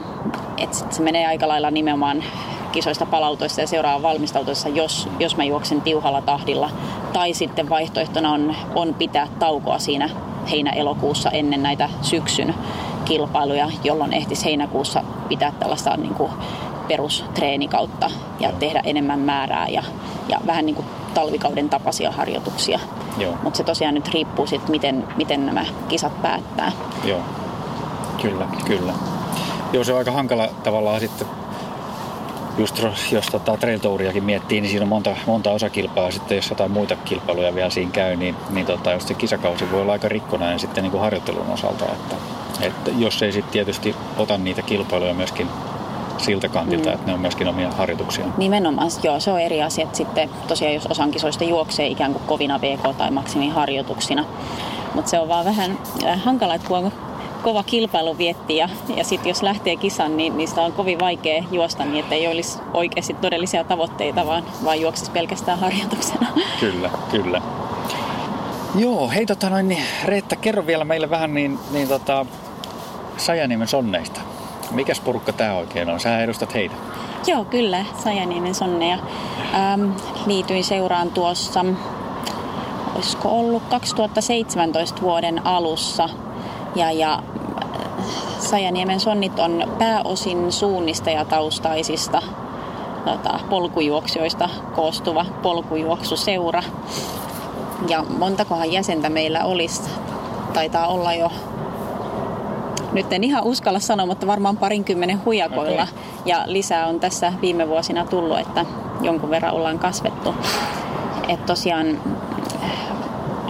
että 0.59 0.77
se 0.90 1.03
menee 1.03 1.27
aika 1.27 1.48
lailla 1.48 1.70
nimenomaan 1.70 2.25
kisoista 2.72 3.07
palautuessa 3.07 3.61
ja 3.61 3.66
seuraava 3.66 4.03
valmistautuessa, 4.03 4.68
jos, 4.68 5.09
jos 5.18 5.37
mä 5.37 5.44
juoksen 5.44 5.81
tiuhalla 5.81 6.22
tahdilla. 6.22 6.70
Tai 7.12 7.35
sitten 7.35 7.68
vaihtoehtona 7.68 8.33
on, 8.33 8.55
on 8.75 8.94
pitää 8.94 9.29
taukoa 9.38 9.79
siinä 9.79 10.11
heinä-elokuussa 10.51 11.31
ennen 11.31 11.62
näitä 11.62 11.88
syksyn 12.03 12.55
kilpailuja, 13.05 13.71
jolloin 13.85 14.12
ehtisi 14.12 14.45
heinäkuussa 14.45 15.05
pitää 15.29 15.53
tällaista 15.53 15.97
niin 15.97 16.15
kuin 16.15 16.31
perustreenikautta 16.88 18.11
ja 18.41 18.53
tehdä 18.53 18.83
enemmän 18.85 19.21
määrää 19.21 19.69
ja, 19.69 19.83
ja 20.29 20.41
vähän 20.47 20.67
niin 20.67 20.77
kuin 20.77 20.87
talvikauden 21.15 21.69
tapaisia 21.69 22.11
harjoituksia. 22.11 22.81
Mutta 23.43 23.57
se 23.57 23.65
tosiaan 23.65 23.95
nyt 23.95 24.09
riippuu 24.09 24.47
sitten, 24.47 24.71
miten, 24.71 25.05
miten 25.17 25.47
nämä 25.47 25.67
kisat 25.88 26.23
päättää. 26.23 26.73
Joo, 27.05 27.21
kyllä, 28.23 28.47
kyllä. 28.67 28.93
Joo, 29.73 29.85
se 29.85 29.93
on 29.93 29.99
aika 29.99 30.12
hankala 30.12 30.49
tavallaan 30.62 31.01
sitten 31.01 31.27
just 32.59 32.83
jos 33.12 33.27
tota 33.27 33.57
Trail 33.57 33.79
Touriakin 33.79 34.25
miettii, 34.25 34.61
niin 34.61 34.71
siinä 34.71 34.83
on 34.83 34.88
monta, 34.88 35.17
monta 35.27 35.51
osakilpaa. 35.51 36.11
Sitten 36.11 36.37
jos 36.37 36.51
jotain 36.51 36.71
muita 36.71 36.97
kilpailuja 36.97 37.55
vielä 37.55 37.71
siinä 37.71 37.91
käy, 37.91 38.17
niin, 38.17 38.37
niin 38.51 38.67
tota, 38.67 38.93
just 38.93 39.09
se 39.09 39.15
kisakausi 39.15 39.71
voi 39.73 39.81
olla 39.81 39.93
aika 39.93 40.09
rikkonainen 40.09 40.59
sitten 40.59 40.83
niin 40.83 40.91
kuin 40.91 41.01
harjoittelun 41.01 41.51
osalta. 41.51 41.85
Että, 41.85 42.17
että 42.61 42.91
jos 42.99 43.23
ei 43.23 43.33
sitten 43.33 43.53
tietysti 43.53 43.95
ota 44.17 44.38
niitä 44.38 44.62
kilpailuja 44.62 45.15
myöskin 45.15 45.49
siltä 46.19 46.49
kantilta, 46.49 46.88
mm. 46.88 46.95
että 46.95 47.07
ne 47.07 47.15
on 47.15 47.21
myöskin 47.21 47.49
omia 47.49 47.71
harjoituksia. 47.71 48.25
Nimenomaan, 48.37 48.91
joo, 49.03 49.21
se 49.21 49.31
on 49.31 49.41
eri 49.41 49.62
asia. 49.62 49.85
Että 49.85 49.97
sitten 49.97 50.31
tosiaan 50.49 50.75
jos 50.75 50.87
osan 50.87 51.11
kisoista 51.11 51.45
juoksee 51.45 51.87
ikään 51.87 52.12
kuin 52.12 52.25
kovina 52.27 52.59
VK- 52.59 52.95
tai 52.99 53.11
maksimiharjoituksina. 53.11 54.25
Mutta 54.95 55.11
se 55.11 55.19
on 55.19 55.29
vaan 55.29 55.45
vähän 55.45 55.79
äh, 56.05 56.25
hankala, 56.25 56.55
että 56.55 56.69
kun 56.69 56.79
on 56.79 56.93
kova 57.43 57.62
kilpailu 57.62 58.19
vietti 58.19 58.57
ja, 58.57 58.69
ja 58.97 59.05
sitten 59.05 59.31
jos 59.31 59.43
lähtee 59.43 59.77
kisan, 59.77 60.17
niin 60.17 60.37
niistä 60.37 60.62
on 60.62 60.73
kovin 60.73 61.01
vaikea 61.01 61.45
juosta 61.51 61.85
niin, 61.85 62.05
että 62.05 62.15
ei 62.15 62.29
olisi 62.29 62.59
oikeasti 62.75 63.15
todellisia 63.15 63.65
tavoitteita, 63.65 64.27
vaan, 64.27 64.45
vaan 64.65 64.81
juoksisi 64.81 65.11
pelkästään 65.11 65.59
harjoituksena. 65.59 66.27
Kyllä, 66.61 66.91
kyllä. 67.11 67.43
Joo, 68.75 69.09
hei 69.09 69.27
tota 69.27 69.51
noin, 69.51 69.69
niin 69.69 69.83
Reetta, 70.05 70.37
kerro 70.37 70.67
vielä 70.67 70.85
meille 70.85 71.11
vähän 71.11 71.35
niin, 71.35 71.59
niin 71.71 71.88
tota, 71.88 72.27
Sajaniemen 73.22 73.68
sonneista. 73.68 74.20
Mikäs 74.70 75.00
porukka 75.00 75.32
tämä 75.32 75.54
oikein 75.54 75.90
on? 75.90 76.00
Sä 76.00 76.20
edustat 76.20 76.54
heitä. 76.54 76.74
Joo, 77.26 77.44
kyllä, 77.44 77.85
Sajaniemen 78.04 78.54
sonneja. 78.54 78.98
Ähm, 79.54 79.90
liityin 80.26 80.64
seuraan 80.64 81.11
tuossa, 81.11 81.64
olisiko 82.94 83.28
ollut 83.28 83.62
2017 83.68 85.02
vuoden 85.02 85.46
alussa. 85.46 86.08
Ja, 86.74 86.92
ja 86.92 87.22
Sajaniemen 88.38 89.00
sonnit 89.00 89.38
on 89.38 89.72
pääosin 89.78 90.52
suunnistajataustaisista 90.52 92.22
tota, 93.04 93.40
polkujuoksijoista 93.50 94.48
koostuva 94.74 95.26
polkujuoksuseura. 95.42 96.62
Ja 97.88 98.04
montakohan 98.18 98.72
jäsentä 98.72 99.08
meillä 99.08 99.44
olisi? 99.44 99.82
Taitaa 100.52 100.87
olla 100.87 101.14
jo 101.14 101.32
nyt 102.92 103.12
en 103.12 103.24
ihan 103.24 103.44
uskalla 103.44 103.81
sanoa, 103.81 104.07
mutta 104.07 104.26
varmaan 104.26 104.57
parinkymmenen 104.57 105.24
hujakoilla. 105.24 105.83
Okay. 105.83 105.94
Ja 106.26 106.42
lisää 106.46 106.87
on 106.87 107.00
tässä 107.00 107.33
viime 107.40 107.68
vuosina 107.68 108.05
tullut, 108.05 108.38
että 108.38 108.66
jonkun 109.00 109.31
verran 109.31 109.55
ollaan 109.55 109.78
kasvettu. 109.78 110.35
Että 111.28 111.46
tosiaan 111.46 111.98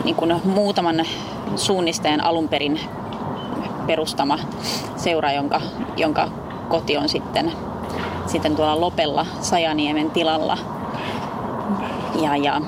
niin 0.04 0.16
kuin 0.16 0.40
muutaman 0.44 1.04
suunnistajan 1.56 2.24
alun 2.24 2.48
perin 2.48 2.80
perustama 3.86 4.38
seura, 4.96 5.32
jonka, 5.32 5.60
jonka 5.96 6.28
koti 6.68 6.96
on 6.96 7.08
sitten, 7.08 7.52
sitten 8.26 8.56
tuolla 8.56 8.80
Lopella 8.80 9.26
Sajaniemen 9.40 10.10
tilalla. 10.10 10.58
Ja, 12.22 12.36
ja 12.36 12.60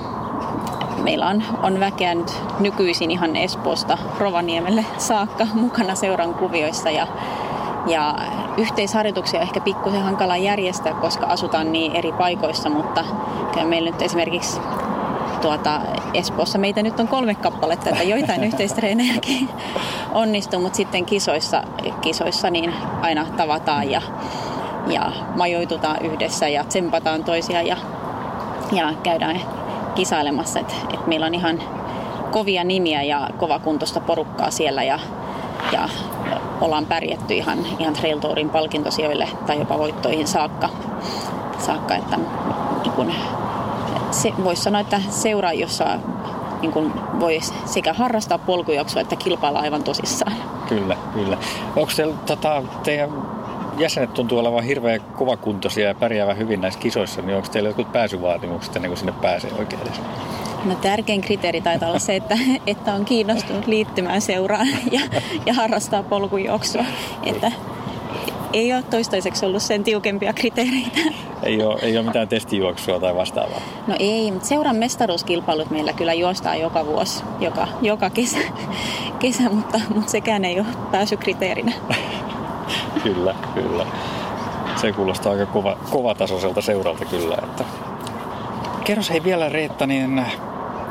meillä 1.05 1.27
on, 1.27 1.43
on 1.63 1.81
väkeä 1.81 2.15
nyt 2.15 2.33
nykyisin 2.61 3.11
ihan 3.11 3.37
Espoosta 3.37 3.99
Rovaniemelle 4.19 4.85
saakka 4.99 5.47
mukana 5.55 5.95
seuran 5.95 6.35
kuvioissa 6.35 6.91
ja, 6.91 7.07
ja 7.87 8.15
yhteisharjoituksia 8.57 9.41
ehkä 9.41 9.61
pikkusen 9.61 10.03
hankala 10.03 10.37
järjestää, 10.37 10.95
koska 10.95 11.27
asutaan 11.27 11.73
niin 11.73 11.97
eri 11.97 12.13
paikoissa, 12.13 12.69
mutta 12.69 13.05
kyllä 13.53 13.67
meillä 13.67 13.91
nyt 13.91 14.03
esimerkiksi 14.03 14.61
tuota, 15.43 15.81
Espoossa 16.15 16.59
meitä 16.59 16.83
nyt 16.83 17.01
on 17.01 17.09
kolme 17.09 17.35
kappaletta, 17.35 17.91
että 17.91 18.03
joitain 18.03 18.45
yhteistreenejäkin 18.49 19.49
onnistuu, 20.13 20.61
mutta 20.61 20.77
sitten 20.77 21.07
kisoissa, 21.07 21.63
kisoissa 22.01 22.51
niin 22.51 22.75
aina 23.01 23.27
tavataan 23.37 23.91
ja, 23.91 24.03
ja 24.87 25.13
majoitutaan 25.37 26.03
yhdessä 26.03 26.49
ja 26.49 26.65
tsempataan 26.65 27.25
toisia 27.25 27.63
ja, 27.63 27.77
ja 28.73 28.95
käydään 29.03 29.41
kisailemassa. 29.95 30.61
Et, 30.61 30.77
et 30.95 31.07
meillä 31.07 31.27
on 31.27 31.35
ihan 31.35 31.63
kovia 32.31 32.65
nimiä 32.65 33.03
ja 33.03 33.29
kovakuntoista 33.39 34.01
porukkaa 34.01 34.51
siellä 34.51 34.83
ja, 34.83 34.99
ja 35.73 35.89
ollaan 36.61 36.87
pärjätty 36.87 37.35
ihan, 37.35 37.59
ihan 37.79 37.95
Trail 37.95 38.19
Tourin 38.19 38.51
palkintosijoille 38.51 39.29
tai 39.47 39.59
jopa 39.59 39.79
voittoihin 39.79 40.27
saakka. 40.27 40.69
saakka 41.59 41.95
että, 41.95 42.17
niin 42.83 42.93
kun, 42.93 43.13
se, 44.11 44.33
voisi 44.45 44.63
sanoa, 44.63 44.81
että 44.81 45.01
seura, 45.11 45.53
jossa 45.53 45.99
niin 46.61 46.73
kun 46.73 46.93
voi 47.21 47.41
sekä 47.65 47.93
harrastaa 47.93 48.39
polkujuoksua 48.39 49.03
että 49.03 49.17
kilpailla 49.17 49.59
aivan 49.61 49.85
tosissaan. 49.85 50.37
Kyllä, 50.69 50.97
kyllä. 51.15 51.39
Onko 51.77 51.93
teillä, 51.97 52.15
tota, 52.27 52.63
teidän 52.83 53.11
jäsenet 53.79 54.15
tuntuu 54.15 54.39
olevan 54.39 54.65
hirveän 54.65 55.01
kovakuntoisia 55.01 55.89
ja 55.89 55.95
pärjäävän 55.95 56.39
hyvin 56.39 56.61
näissä 56.61 56.81
kisoissa, 56.81 57.23
niin 57.23 57.37
onko 57.37 57.49
teillä 57.49 57.69
jotkut 57.69 57.93
pääsyvaatimukset 57.93 58.77
ennen 58.77 58.91
kuin 58.91 58.99
sinne 58.99 59.13
pääsee 59.23 59.51
oikein 59.59 59.83
edes? 59.83 60.01
No 60.65 60.75
tärkein 60.75 61.21
kriteeri 61.21 61.61
taitaa 61.61 61.89
olla 61.89 61.99
se, 61.99 62.17
että, 62.17 62.39
että 62.67 62.95
on 62.95 63.05
kiinnostunut 63.05 63.67
liittymään 63.67 64.21
seuraan 64.21 64.69
ja, 64.91 65.01
ja 65.47 65.55
harrastaa 65.55 66.03
polkujuoksua. 66.03 66.85
Että 67.23 67.53
ei 68.53 68.73
ole 68.73 68.83
toistaiseksi 68.83 69.47
ollut 69.47 69.63
sen 69.63 69.85
tiukempia 69.85 70.33
kriteereitä. 70.33 71.01
Ei 71.43 71.63
ole, 71.63 71.79
ei 71.83 71.99
ole 71.99 72.07
mitään 72.07 72.29
testijuoksua 72.29 73.01
tai 73.01 73.17
vastaavaa? 73.17 73.61
No 73.87 73.97
ei, 73.99 74.31
mutta 74.31 74.49
seuran 74.49 74.77
mestaruuskilpailut 74.77 75.71
meillä 75.71 75.93
kyllä 75.93 76.13
juostaan 76.13 76.61
joka 76.61 76.87
vuosi, 76.87 77.25
joka, 77.41 77.69
joka 77.83 78.11
kesä, 78.11 78.39
kesä 79.19 79.43
mutta, 79.43 79.81
mutta 79.95 80.11
sekään 80.11 80.45
ei 80.45 80.61
ole 80.61 80.67
pääsykriteerinä. 80.91 81.73
kyllä, 83.05 83.35
kyllä. 83.55 83.87
Se 84.77 84.93
kuulostaa 84.93 85.33
aika 85.33 85.47
kova, 85.47 85.77
kovatasoiselta 85.91 86.61
seuralta 86.61 87.05
kyllä. 87.05 87.37
Että... 87.43 87.65
Kerros 88.85 89.11
hei 89.11 89.25
vielä 89.25 89.49
Reetta, 89.49 89.87
niin 89.87 90.27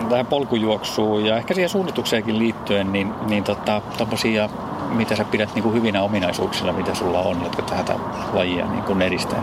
tähän 0.10 0.26
polkujuoksuun 0.26 1.26
ja 1.26 1.38
ehkä 1.38 1.54
siihen 1.54 1.70
suunnitukseenkin 1.70 2.40
liittyen, 2.40 2.94
niin, 2.94 3.14
niin 3.28 3.44
tota, 3.44 3.82
tommosia, 3.98 4.50
mitä 4.90 5.16
sä 5.16 5.26
pidät 5.26 5.56
niin 5.56 5.64
kuin 5.64 5.76
hyvinä 5.76 6.04
ominaisuuksilla, 6.04 6.74
mitä 6.74 6.96
sulla 6.96 7.20
on, 7.20 7.44
jotka 7.44 7.62
tätä 7.62 7.96
lajia 8.34 8.66
niin 8.66 8.84
kuin 8.84 9.02
edistää? 9.02 9.42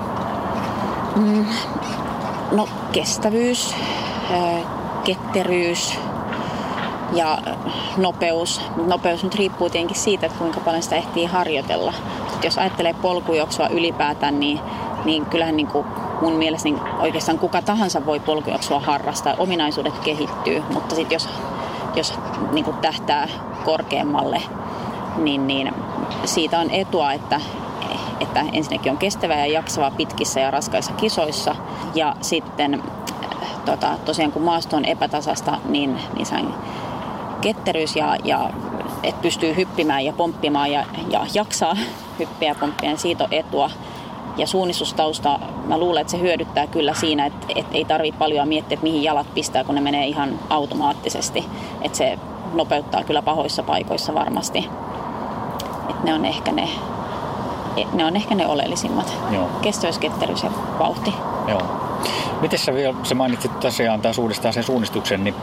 Mm, 1.17 1.47
no 2.53 2.69
kestävyys, 2.93 3.75
ketteryys, 5.05 5.99
ja 7.13 7.39
nopeus. 7.97 8.61
Nopeus 8.87 9.25
nyt 9.25 9.35
riippuu 9.35 9.71
tietenkin 9.71 9.97
siitä, 9.97 10.27
että 10.27 10.39
kuinka 10.39 10.61
paljon 10.61 10.83
sitä 10.83 10.97
ehtii 10.97 11.27
harjoitella. 11.27 11.95
Sitten 12.41 12.49
jos 12.49 12.59
ajattelee 12.59 12.95
polkujuoksua 13.03 13.69
ylipäätään, 13.69 14.41
niin, 14.41 14.61
niin 15.05 15.27
kyllähän 15.27 15.57
niin 15.57 15.67
kuin 15.67 15.87
mun 16.23 16.33
mielestä 16.33 16.69
niin 16.69 16.81
oikeastaan 16.99 17.39
kuka 17.39 17.63
tahansa 17.63 18.07
voi 18.07 18.21
polkujuoksua 18.21 18.81
harrastaa. 18.81 19.35
Ominaisuudet 19.39 19.99
kehittyy, 19.99 20.63
mutta 20.73 20.95
sitten 20.95 21.17
jos, 21.17 21.29
jos 21.95 22.15
niin 22.53 22.65
kuin 22.65 22.77
tähtää 22.77 23.29
korkeammalle, 23.65 24.43
niin, 25.17 25.47
niin 25.47 25.75
siitä 26.25 26.59
on 26.59 26.71
etua, 26.71 27.13
että, 27.13 27.41
että 28.21 28.45
ensinnäkin 28.53 28.93
on 28.93 28.99
kestävä 28.99 29.35
ja 29.35 29.47
jaksava 29.47 29.91
pitkissä 29.91 30.41
ja 30.41 30.51
raskaissa 30.51 30.93
kisoissa. 30.93 31.57
Ja 31.95 32.17
sitten 32.21 32.83
tota, 33.65 33.89
tosiaan 34.05 34.33
kun 34.33 34.43
maasto 34.43 34.77
on 34.77 34.85
epätasasta, 34.85 35.59
niin, 35.69 35.99
niin 36.17 36.55
ketteryys 37.41 37.97
ja, 37.97 38.17
ja 38.25 38.51
että 39.03 39.23
pystyy 39.23 39.57
hyppimään 39.57 40.05
ja 40.05 40.13
pomppimaan 40.13 40.73
ja, 40.73 40.85
ja 41.11 41.27
jaksaa 41.35 41.77
hyppiä 42.21 42.57
siitä 42.97 43.25
on 43.25 43.33
etua. 43.33 43.71
Ja 44.37 44.47
suunnistustausta, 44.47 45.39
mä 45.67 45.79
luulen, 45.79 46.01
että 46.01 46.11
se 46.11 46.21
hyödyttää 46.21 46.67
kyllä 46.67 46.95
siinä, 46.95 47.27
että, 47.27 47.47
että 47.55 47.77
ei 47.77 47.85
tarvitse 47.85 48.19
paljon 48.19 48.49
miettiä, 48.49 48.75
että 48.75 48.85
mihin 48.85 49.03
jalat 49.03 49.35
pistää, 49.35 49.65
kun 49.65 49.75
ne 49.75 49.81
menee 49.81 50.07
ihan 50.07 50.39
automaattisesti. 50.51 51.45
Että 51.83 51.99
se 51.99 52.19
nopeuttaa 52.53 53.05
kyllä 53.05 53.23
pahoissa 53.23 53.63
paikoissa 53.63 54.15
varmasti. 54.15 54.59
Että 55.89 56.05
ne 56.05 56.15
on 56.15 56.25
ehkä 56.25 56.53
ne, 56.53 56.69
ne, 57.93 58.05
on 58.05 58.17
ehkä 58.17 58.35
ne 58.35 58.47
oleellisimmat. 58.47 59.17
Joo. 59.31 59.49
Kestävyysketteryys 59.63 60.43
ja 60.43 60.51
vauhti. 60.79 61.15
Joo. 61.49 61.90
Miten 62.41 62.59
sä 62.59 62.75
vielä, 62.75 62.95
sä 63.03 63.15
mainitsit 63.15 63.61
tosiaan 63.61 64.01
taas 64.01 64.19
uudestaan 64.19 64.55
sen 64.55 64.63
suunnistuksen, 64.63 65.25
niin 65.25 65.35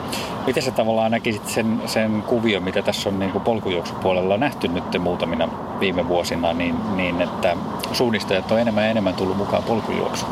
miten 0.48 0.64
sä 0.64 0.72
tavallaan 0.72 1.12
näkisit 1.12 1.48
sen, 1.48 1.82
sen 1.86 2.24
kuvion, 2.28 2.64
mitä 2.64 2.82
tässä 2.82 3.10
on 3.10 3.20
niin 3.20 3.32
polkujuoksupuolella 3.32 4.38
nähty 4.38 4.68
nyt 4.68 4.84
muutamina 5.00 5.50
viime 5.80 6.08
vuosina, 6.08 6.54
niin, 6.54 6.76
niin 6.96 7.22
että 7.22 7.58
suunnistajat 7.92 8.52
on 8.52 8.60
enemmän 8.60 8.84
ja 8.84 8.90
enemmän 8.90 9.14
tullut 9.14 9.38
mukaan 9.38 9.64
polkujuoksuun? 9.64 10.32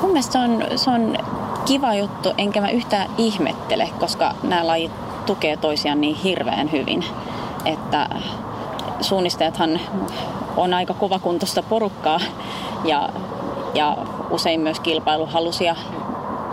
Mun 0.00 0.10
mielestä 0.10 0.32
se 0.32 0.38
on, 0.38 0.64
se 0.76 0.90
on 0.90 1.16
kiva 1.64 1.94
juttu, 1.94 2.32
enkä 2.38 2.60
mä 2.60 2.70
yhtään 2.70 3.10
ihmettele, 3.18 3.88
koska 4.00 4.34
nämä 4.42 4.66
lajit 4.66 4.92
tukee 5.26 5.56
toisiaan 5.56 6.00
niin 6.00 6.16
hirveän 6.16 6.72
hyvin, 6.72 7.04
että 7.64 8.08
suunnistajathan 9.00 9.80
on 10.56 10.74
aika 10.74 10.94
kovakuntoista 10.94 11.62
porukkaa 11.62 12.20
ja, 12.84 13.08
ja 13.74 13.96
usein 14.30 14.60
myös 14.60 14.80
kilpailuhalusia, 14.80 15.76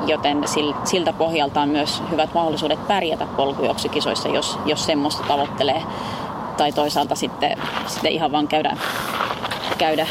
joten 0.07 0.43
siltä 0.83 1.13
pohjalta 1.13 1.61
on 1.61 1.69
myös 1.69 2.03
hyvät 2.11 2.33
mahdollisuudet 2.33 2.87
pärjätä 2.87 3.27
polkujuoksukisoissa, 3.37 4.29
jos, 4.29 4.59
jos 4.65 4.85
semmoista 4.85 5.23
tavoittelee. 5.27 5.83
Tai 6.57 6.71
toisaalta 6.71 7.15
sitten, 7.15 7.57
sitten 7.87 8.11
ihan 8.11 8.31
vaan 8.31 8.47
käydä, 8.47 8.77
käydä 9.77 10.07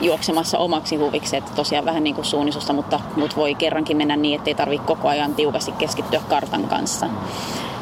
juoksemassa 0.00 0.58
omaksi 0.58 0.96
huviksi, 0.96 1.36
että 1.36 1.52
tosiaan 1.54 1.84
vähän 1.84 2.04
niin 2.04 2.14
kuin 2.14 2.24
suunnisusta, 2.24 2.72
mutta, 2.72 3.00
mutta 3.16 3.36
voi 3.36 3.54
kerrankin 3.54 3.96
mennä 3.96 4.16
niin, 4.16 4.38
että 4.38 4.50
ei 4.50 4.54
tarvitse 4.54 4.86
koko 4.86 5.08
ajan 5.08 5.34
tiukasti 5.34 5.72
keskittyä 5.72 6.20
kartan 6.28 6.64
kanssa. 6.64 7.06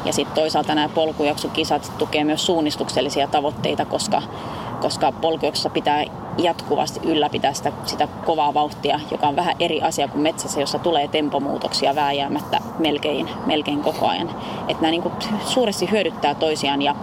Ja 0.05 0.13
sitten 0.13 0.35
toisaalta 0.35 0.75
nämä 0.75 0.89
polkujuoksukisat 0.89 1.91
tukee 1.97 2.23
myös 2.23 2.45
suunnistuksellisia 2.45 3.27
tavoitteita, 3.27 3.85
koska, 3.85 4.21
koska 4.83 5.11
polkujuoksussa 5.11 5.69
pitää 5.69 6.05
jatkuvasti 6.37 6.99
ylläpitää 7.03 7.53
sitä, 7.53 7.71
sitä 7.85 8.07
kovaa 8.25 8.53
vauhtia, 8.53 8.99
joka 9.11 9.27
on 9.27 9.35
vähän 9.35 9.55
eri 9.59 9.81
asia 9.81 10.07
kuin 10.07 10.21
metsässä, 10.21 10.59
jossa 10.59 10.79
tulee 10.79 11.07
tempomuutoksia 11.07 11.95
vääjäämättä 11.95 12.59
melkein, 12.79 13.29
melkein 13.45 13.79
koko 13.79 14.07
ajan. 14.07 14.29
Että 14.67 14.81
nämä 14.81 14.91
niin 14.91 15.01
kuin 15.01 15.13
suuresti 15.45 15.91
hyödyttää 15.91 16.35
toisiaan 16.35 16.81
ja 16.81 16.95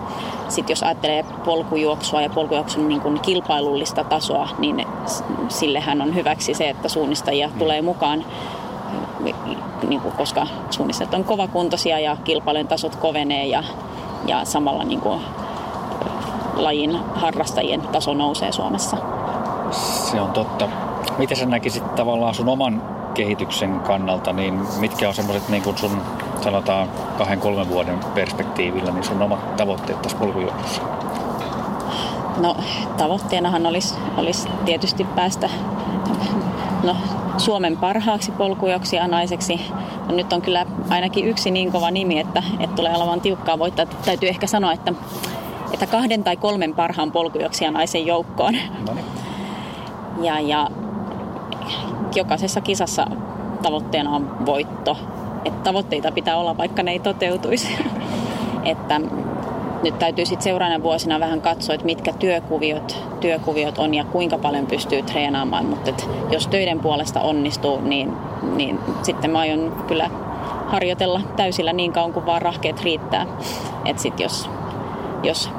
sitten 0.49 0.73
jos 0.73 0.83
ajattelee 0.83 1.25
polkujuoksua 1.45 2.23
ja 2.23 2.31
polkujuoksun 2.31 2.88
niin 2.88 3.01
kuin 3.01 3.21
kilpailullista 3.21 4.05
tasoa, 4.05 4.49
niin 4.59 4.87
sillehän 5.49 6.03
on 6.03 6.14
hyväksi 6.14 6.55
se, 6.55 6.69
että 6.69 6.88
suunnistajia 6.88 7.51
tulee 7.59 7.83
mukaan 7.83 8.25
niin 9.88 10.01
kuin, 10.01 10.14
koska 10.16 10.47
suunnistajat 10.71 11.14
on 11.14 11.25
kovakuntoisia 11.25 11.99
ja 11.99 12.16
kilpailujen 12.25 12.69
tasot 12.69 12.97
kovenee 12.97 13.47
ja, 13.47 13.64
ja 14.27 14.45
samalla 14.45 14.85
niin 14.85 15.01
kuin, 15.01 15.21
lajin 16.64 17.01
harrastajien 17.14 17.81
taso 17.81 18.14
nousee 18.14 18.53
Suomessa. 18.53 18.96
Se 20.11 20.20
on 20.20 20.31
totta. 20.31 20.68
Miten 21.18 21.37
sä 21.37 21.46
näkisit 21.46 21.94
tavallaan 21.94 22.35
sun 22.35 22.49
oman 22.49 22.83
kehityksen 23.14 23.81
kannalta, 23.81 24.33
niin 24.33 24.61
mitkä 24.81 25.09
on 25.09 25.14
semmoiset 25.14 25.49
niin 25.49 25.62
kuin 25.62 25.79
sun 25.79 26.03
sanotaan 26.40 26.88
kahden, 27.18 27.40
kolmen 27.40 27.68
vuoden 27.68 27.99
perspektiivillä, 28.14 28.90
niin 28.90 29.05
sun 29.05 29.23
omat 29.23 29.57
tavoitteet 29.57 30.03
tässä 30.03 30.18
polkujuoksussa? 30.18 30.83
No 32.40 32.57
tavoitteenahan 32.96 33.66
olisi, 33.66 33.94
olisi 34.16 34.49
tietysti 34.64 35.05
päästä 35.05 35.51
no, 36.83 36.96
Suomen 37.38 37.77
parhaaksi 37.77 38.33
polkujuoksija 38.33 39.09
naiseksi. 39.09 39.61
No, 40.09 40.14
nyt 40.14 40.33
on 40.33 40.42
kyllä 40.42 40.66
ainakin 40.88 41.25
yksi 41.25 41.51
niin 41.51 41.73
kova 41.73 41.90
nimi, 41.90 42.18
että, 42.18 42.42
että 42.61 42.77
tulee 42.77 42.96
olemaan 42.96 43.20
tiukkaa 43.20 43.59
voittaa. 43.59 43.87
Täytyy 43.87 44.29
ehkä 44.29 44.46
sanoa, 44.46 44.73
että, 44.73 44.92
että 45.72 45.87
kahden 45.87 46.24
tai 46.24 46.37
kolmen 46.37 46.74
parhaan 46.74 47.12
polkujuoksijan 47.12 47.74
naisen 47.74 48.06
joukkoon. 48.06 48.54
Ja, 50.22 50.40
ja 50.40 50.70
jokaisessa 52.14 52.61
kisassa 52.61 53.06
tavoitteena 53.62 54.11
on 54.11 54.46
voitto. 54.46 54.96
Että 55.44 55.62
tavoitteita 55.62 56.12
pitää 56.12 56.37
olla, 56.37 56.56
vaikka 56.56 56.83
ne 56.83 56.90
ei 56.90 56.98
toteutuisi. 56.98 57.68
että 58.64 59.00
nyt 59.83 59.98
täytyy 59.98 60.26
sitten 60.26 60.44
seuraavana 60.44 60.83
vuosina 60.83 61.20
vähän 61.20 61.40
katsoa, 61.40 61.74
että 61.74 61.87
mitkä 61.87 62.12
työkuviot, 62.12 63.04
työkuviot 63.20 63.78
on 63.78 63.94
ja 63.94 64.04
kuinka 64.04 64.38
paljon 64.38 64.66
pystyy 64.66 65.02
treenaamaan. 65.02 65.66
Mutta 65.66 65.90
jos 66.30 66.46
töiden 66.46 66.80
puolesta 66.80 67.20
onnistuu, 67.20 67.80
niin, 67.80 68.12
niin 68.56 68.78
sitten 69.02 69.30
mä 69.30 69.38
aion 69.38 69.85
kyllä 69.88 70.11
harjoitella 70.66 71.20
täysillä 71.37 71.72
niin 71.72 71.92
kauan 71.92 72.12
kuin 72.12 72.26
vaan 72.26 72.42
rahkeet 72.42 72.83
riittää. 72.83 73.26
Että 73.85 74.02
sitten 74.02 74.24
jos, 74.24 74.50
jos 75.22 75.50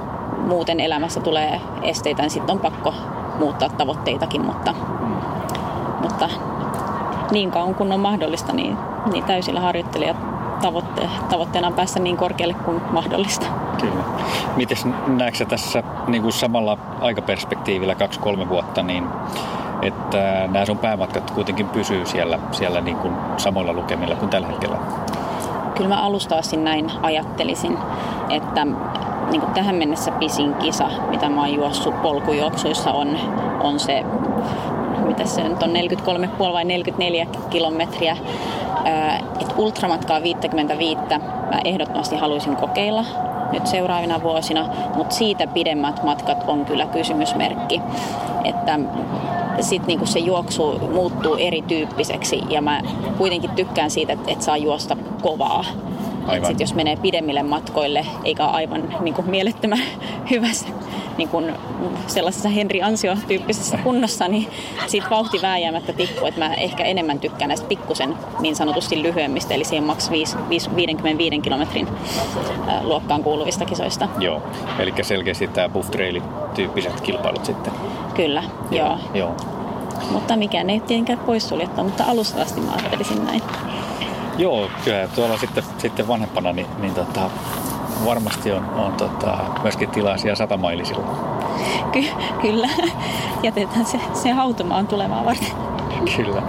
muuten 0.51 0.79
elämässä 0.79 1.19
tulee 1.19 1.61
esteitä, 1.81 2.21
niin 2.21 2.29
sitten 2.29 2.53
on 2.53 2.59
pakko 2.59 2.93
muuttaa 3.39 3.69
tavoitteitakin, 3.69 4.45
mutta, 4.45 4.73
mutta 6.01 6.29
niin 7.31 7.51
kauan 7.51 7.75
kun 7.75 7.91
on 7.91 7.99
mahdollista, 7.99 8.53
niin, 8.53 8.77
niin 9.11 9.23
täysillä 9.23 9.59
harjoittelijat 9.59 10.17
tavoitte, 10.61 11.09
tavoitteena 11.29 11.67
on 11.67 11.73
päästä 11.73 11.99
niin 11.99 12.17
korkealle 12.17 12.53
kuin 12.53 12.81
mahdollista. 12.91 13.45
Kyllä. 13.81 14.03
Miten 14.55 14.77
näetkö 15.07 15.45
tässä 15.45 15.83
niin 16.07 16.21
kuin 16.21 16.33
samalla 16.33 16.77
aikaperspektiivillä 17.01 17.95
kaksi-kolme 17.95 18.49
vuotta, 18.49 18.83
niin 18.83 19.07
että 19.81 20.47
nämä 20.51 20.65
sun 20.65 20.77
päämatkat 20.77 21.31
kuitenkin 21.31 21.69
pysyy 21.69 22.05
siellä, 22.05 22.39
siellä 22.51 22.81
niin 22.81 22.97
kuin 22.97 23.13
samoilla 23.37 23.73
lukemilla 23.73 24.15
kuin 24.15 24.29
tällä 24.29 24.47
hetkellä? 24.47 24.77
Kyllä 25.75 25.89
mä 25.89 26.01
alusta 26.01 26.35
asti 26.35 26.57
näin 26.57 26.91
ajattelisin, 27.01 27.77
että 28.29 28.67
niin 29.31 29.41
kuin 29.41 29.53
tähän 29.53 29.75
mennessä 29.75 30.11
pisin 30.11 30.53
kisa, 30.53 30.89
mitä 31.09 31.29
mä 31.29 31.41
oon 31.41 31.53
juossut 31.53 32.01
polkujuoksuissa, 32.01 32.91
on, 32.91 33.17
on 33.59 33.79
se, 33.79 34.03
mitä 35.05 35.25
se 35.25 35.43
nyt 35.43 35.63
on, 35.63 35.69
43,5 35.69 36.53
vai 36.53 36.65
44 36.65 37.27
kilometriä. 37.49 38.17
Että 39.39 39.55
ultramatkaa 39.57 40.23
55 40.23 41.01
mä 41.51 41.61
ehdottomasti 41.65 42.15
haluaisin 42.15 42.55
kokeilla 42.55 43.05
nyt 43.51 43.67
seuraavina 43.67 44.23
vuosina, 44.23 44.69
mutta 44.95 45.15
siitä 45.15 45.47
pidemmät 45.47 46.03
matkat 46.03 46.43
on 46.47 46.65
kyllä 46.65 46.85
kysymysmerkki. 46.85 47.81
Että 48.43 48.79
sitten 49.59 49.87
niinku 49.87 50.05
se 50.05 50.19
juoksu 50.19 50.79
muuttuu 50.93 51.35
erityyppiseksi 51.35 52.41
ja 52.49 52.61
mä 52.61 52.81
kuitenkin 53.17 53.49
tykkään 53.49 53.91
siitä, 53.91 54.13
että 54.13 54.31
et 54.31 54.41
saa 54.41 54.57
juosta 54.57 54.97
kovaa. 55.21 55.65
Sit 56.47 56.59
jos 56.59 56.73
menee 56.73 56.95
pidemmille 56.95 57.43
matkoille, 57.43 58.05
eikä 58.23 58.45
aivan 58.45 58.95
niin 58.99 59.13
kuin 59.13 59.29
mielettömän 59.29 59.79
hyvässä 60.31 60.67
niin 61.17 61.29
kuin 61.29 61.53
sellaisessa 62.07 62.49
Henri 62.49 62.81
Ansio-tyyppisessä 62.81 63.77
kunnossa, 63.83 64.27
niin 64.27 64.47
siitä 64.87 65.09
vauhti 65.09 65.41
vääjäämättä 65.41 65.93
tippuu. 65.93 66.27
Että 66.27 66.39
mä 66.39 66.53
ehkä 66.53 66.83
enemmän 66.83 67.19
tykkään 67.19 67.49
näistä 67.49 67.67
pikkusen 67.67 68.17
niin 68.39 68.55
sanotusti 68.55 69.01
lyhyemmistä, 69.01 69.53
eli 69.53 69.63
siihen 69.63 69.83
maks 69.83 70.11
55 70.11 71.39
kilometrin 71.41 71.87
luokkaan 72.81 73.23
kuuluvista 73.23 73.65
kisoista. 73.65 74.07
Joo, 74.19 74.41
eli 74.79 74.93
selkeästi 75.01 75.47
tämä 75.47 75.69
buff 75.69 75.89
tyyppiset 76.55 77.01
kilpailut 77.01 77.45
sitten. 77.45 77.73
Kyllä, 78.15 78.43
joo. 78.71 78.87
joo. 78.87 78.97
joo. 79.13 79.35
Mutta 80.11 80.37
mikään 80.37 80.69
ei 80.69 80.79
tietenkään 80.79 81.19
poissuljettu, 81.19 81.83
mutta 81.83 82.03
alusta 82.03 82.41
asti 82.41 82.61
mä 82.61 82.71
ajattelisin 82.71 83.25
näin. 83.25 83.41
Joo, 84.37 84.69
kyllä 84.83 85.07
tuolla 85.07 85.37
sitten, 85.37 85.63
sitten 85.77 86.07
vanhempana 86.07 86.51
niin, 86.51 86.67
niin 86.79 86.93
tota, 86.93 87.21
varmasti 88.05 88.51
on, 88.51 88.69
on 88.69 88.93
tota, 88.93 89.37
myöskin 89.63 89.89
tilaa 89.89 90.17
siellä 90.17 90.35
satamailisilla. 90.35 91.05
Ky- 91.91 92.11
kyllä, 92.41 92.69
jätetään 93.43 93.85
se, 93.85 93.99
se 94.13 94.31
hautumaan 94.31 94.87
tulemaan 94.87 95.25
varten. 95.25 95.51
Kyllä. 96.15 96.41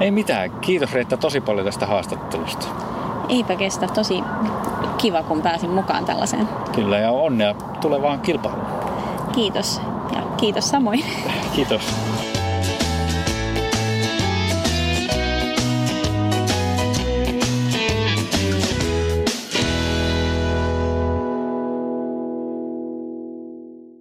Ei 0.00 0.10
mitään. 0.10 0.50
Kiitos 0.50 0.92
Reetta 0.92 1.16
tosi 1.16 1.40
paljon 1.40 1.66
tästä 1.66 1.86
haastattelusta. 1.86 2.66
Eipä 3.28 3.56
kestä. 3.56 3.86
Tosi 3.86 4.22
kiva, 4.98 5.22
kun 5.22 5.42
pääsin 5.42 5.70
mukaan 5.70 6.04
tällaiseen. 6.04 6.48
Kyllä, 6.74 6.98
ja 6.98 7.10
onnea 7.10 7.54
tulevaan 7.80 8.20
kilpailuun. 8.20 8.66
Kiitos. 9.32 9.80
Ja 10.14 10.22
kiitos 10.36 10.70
samoin. 10.70 11.04
Kiitos. 11.54 12.07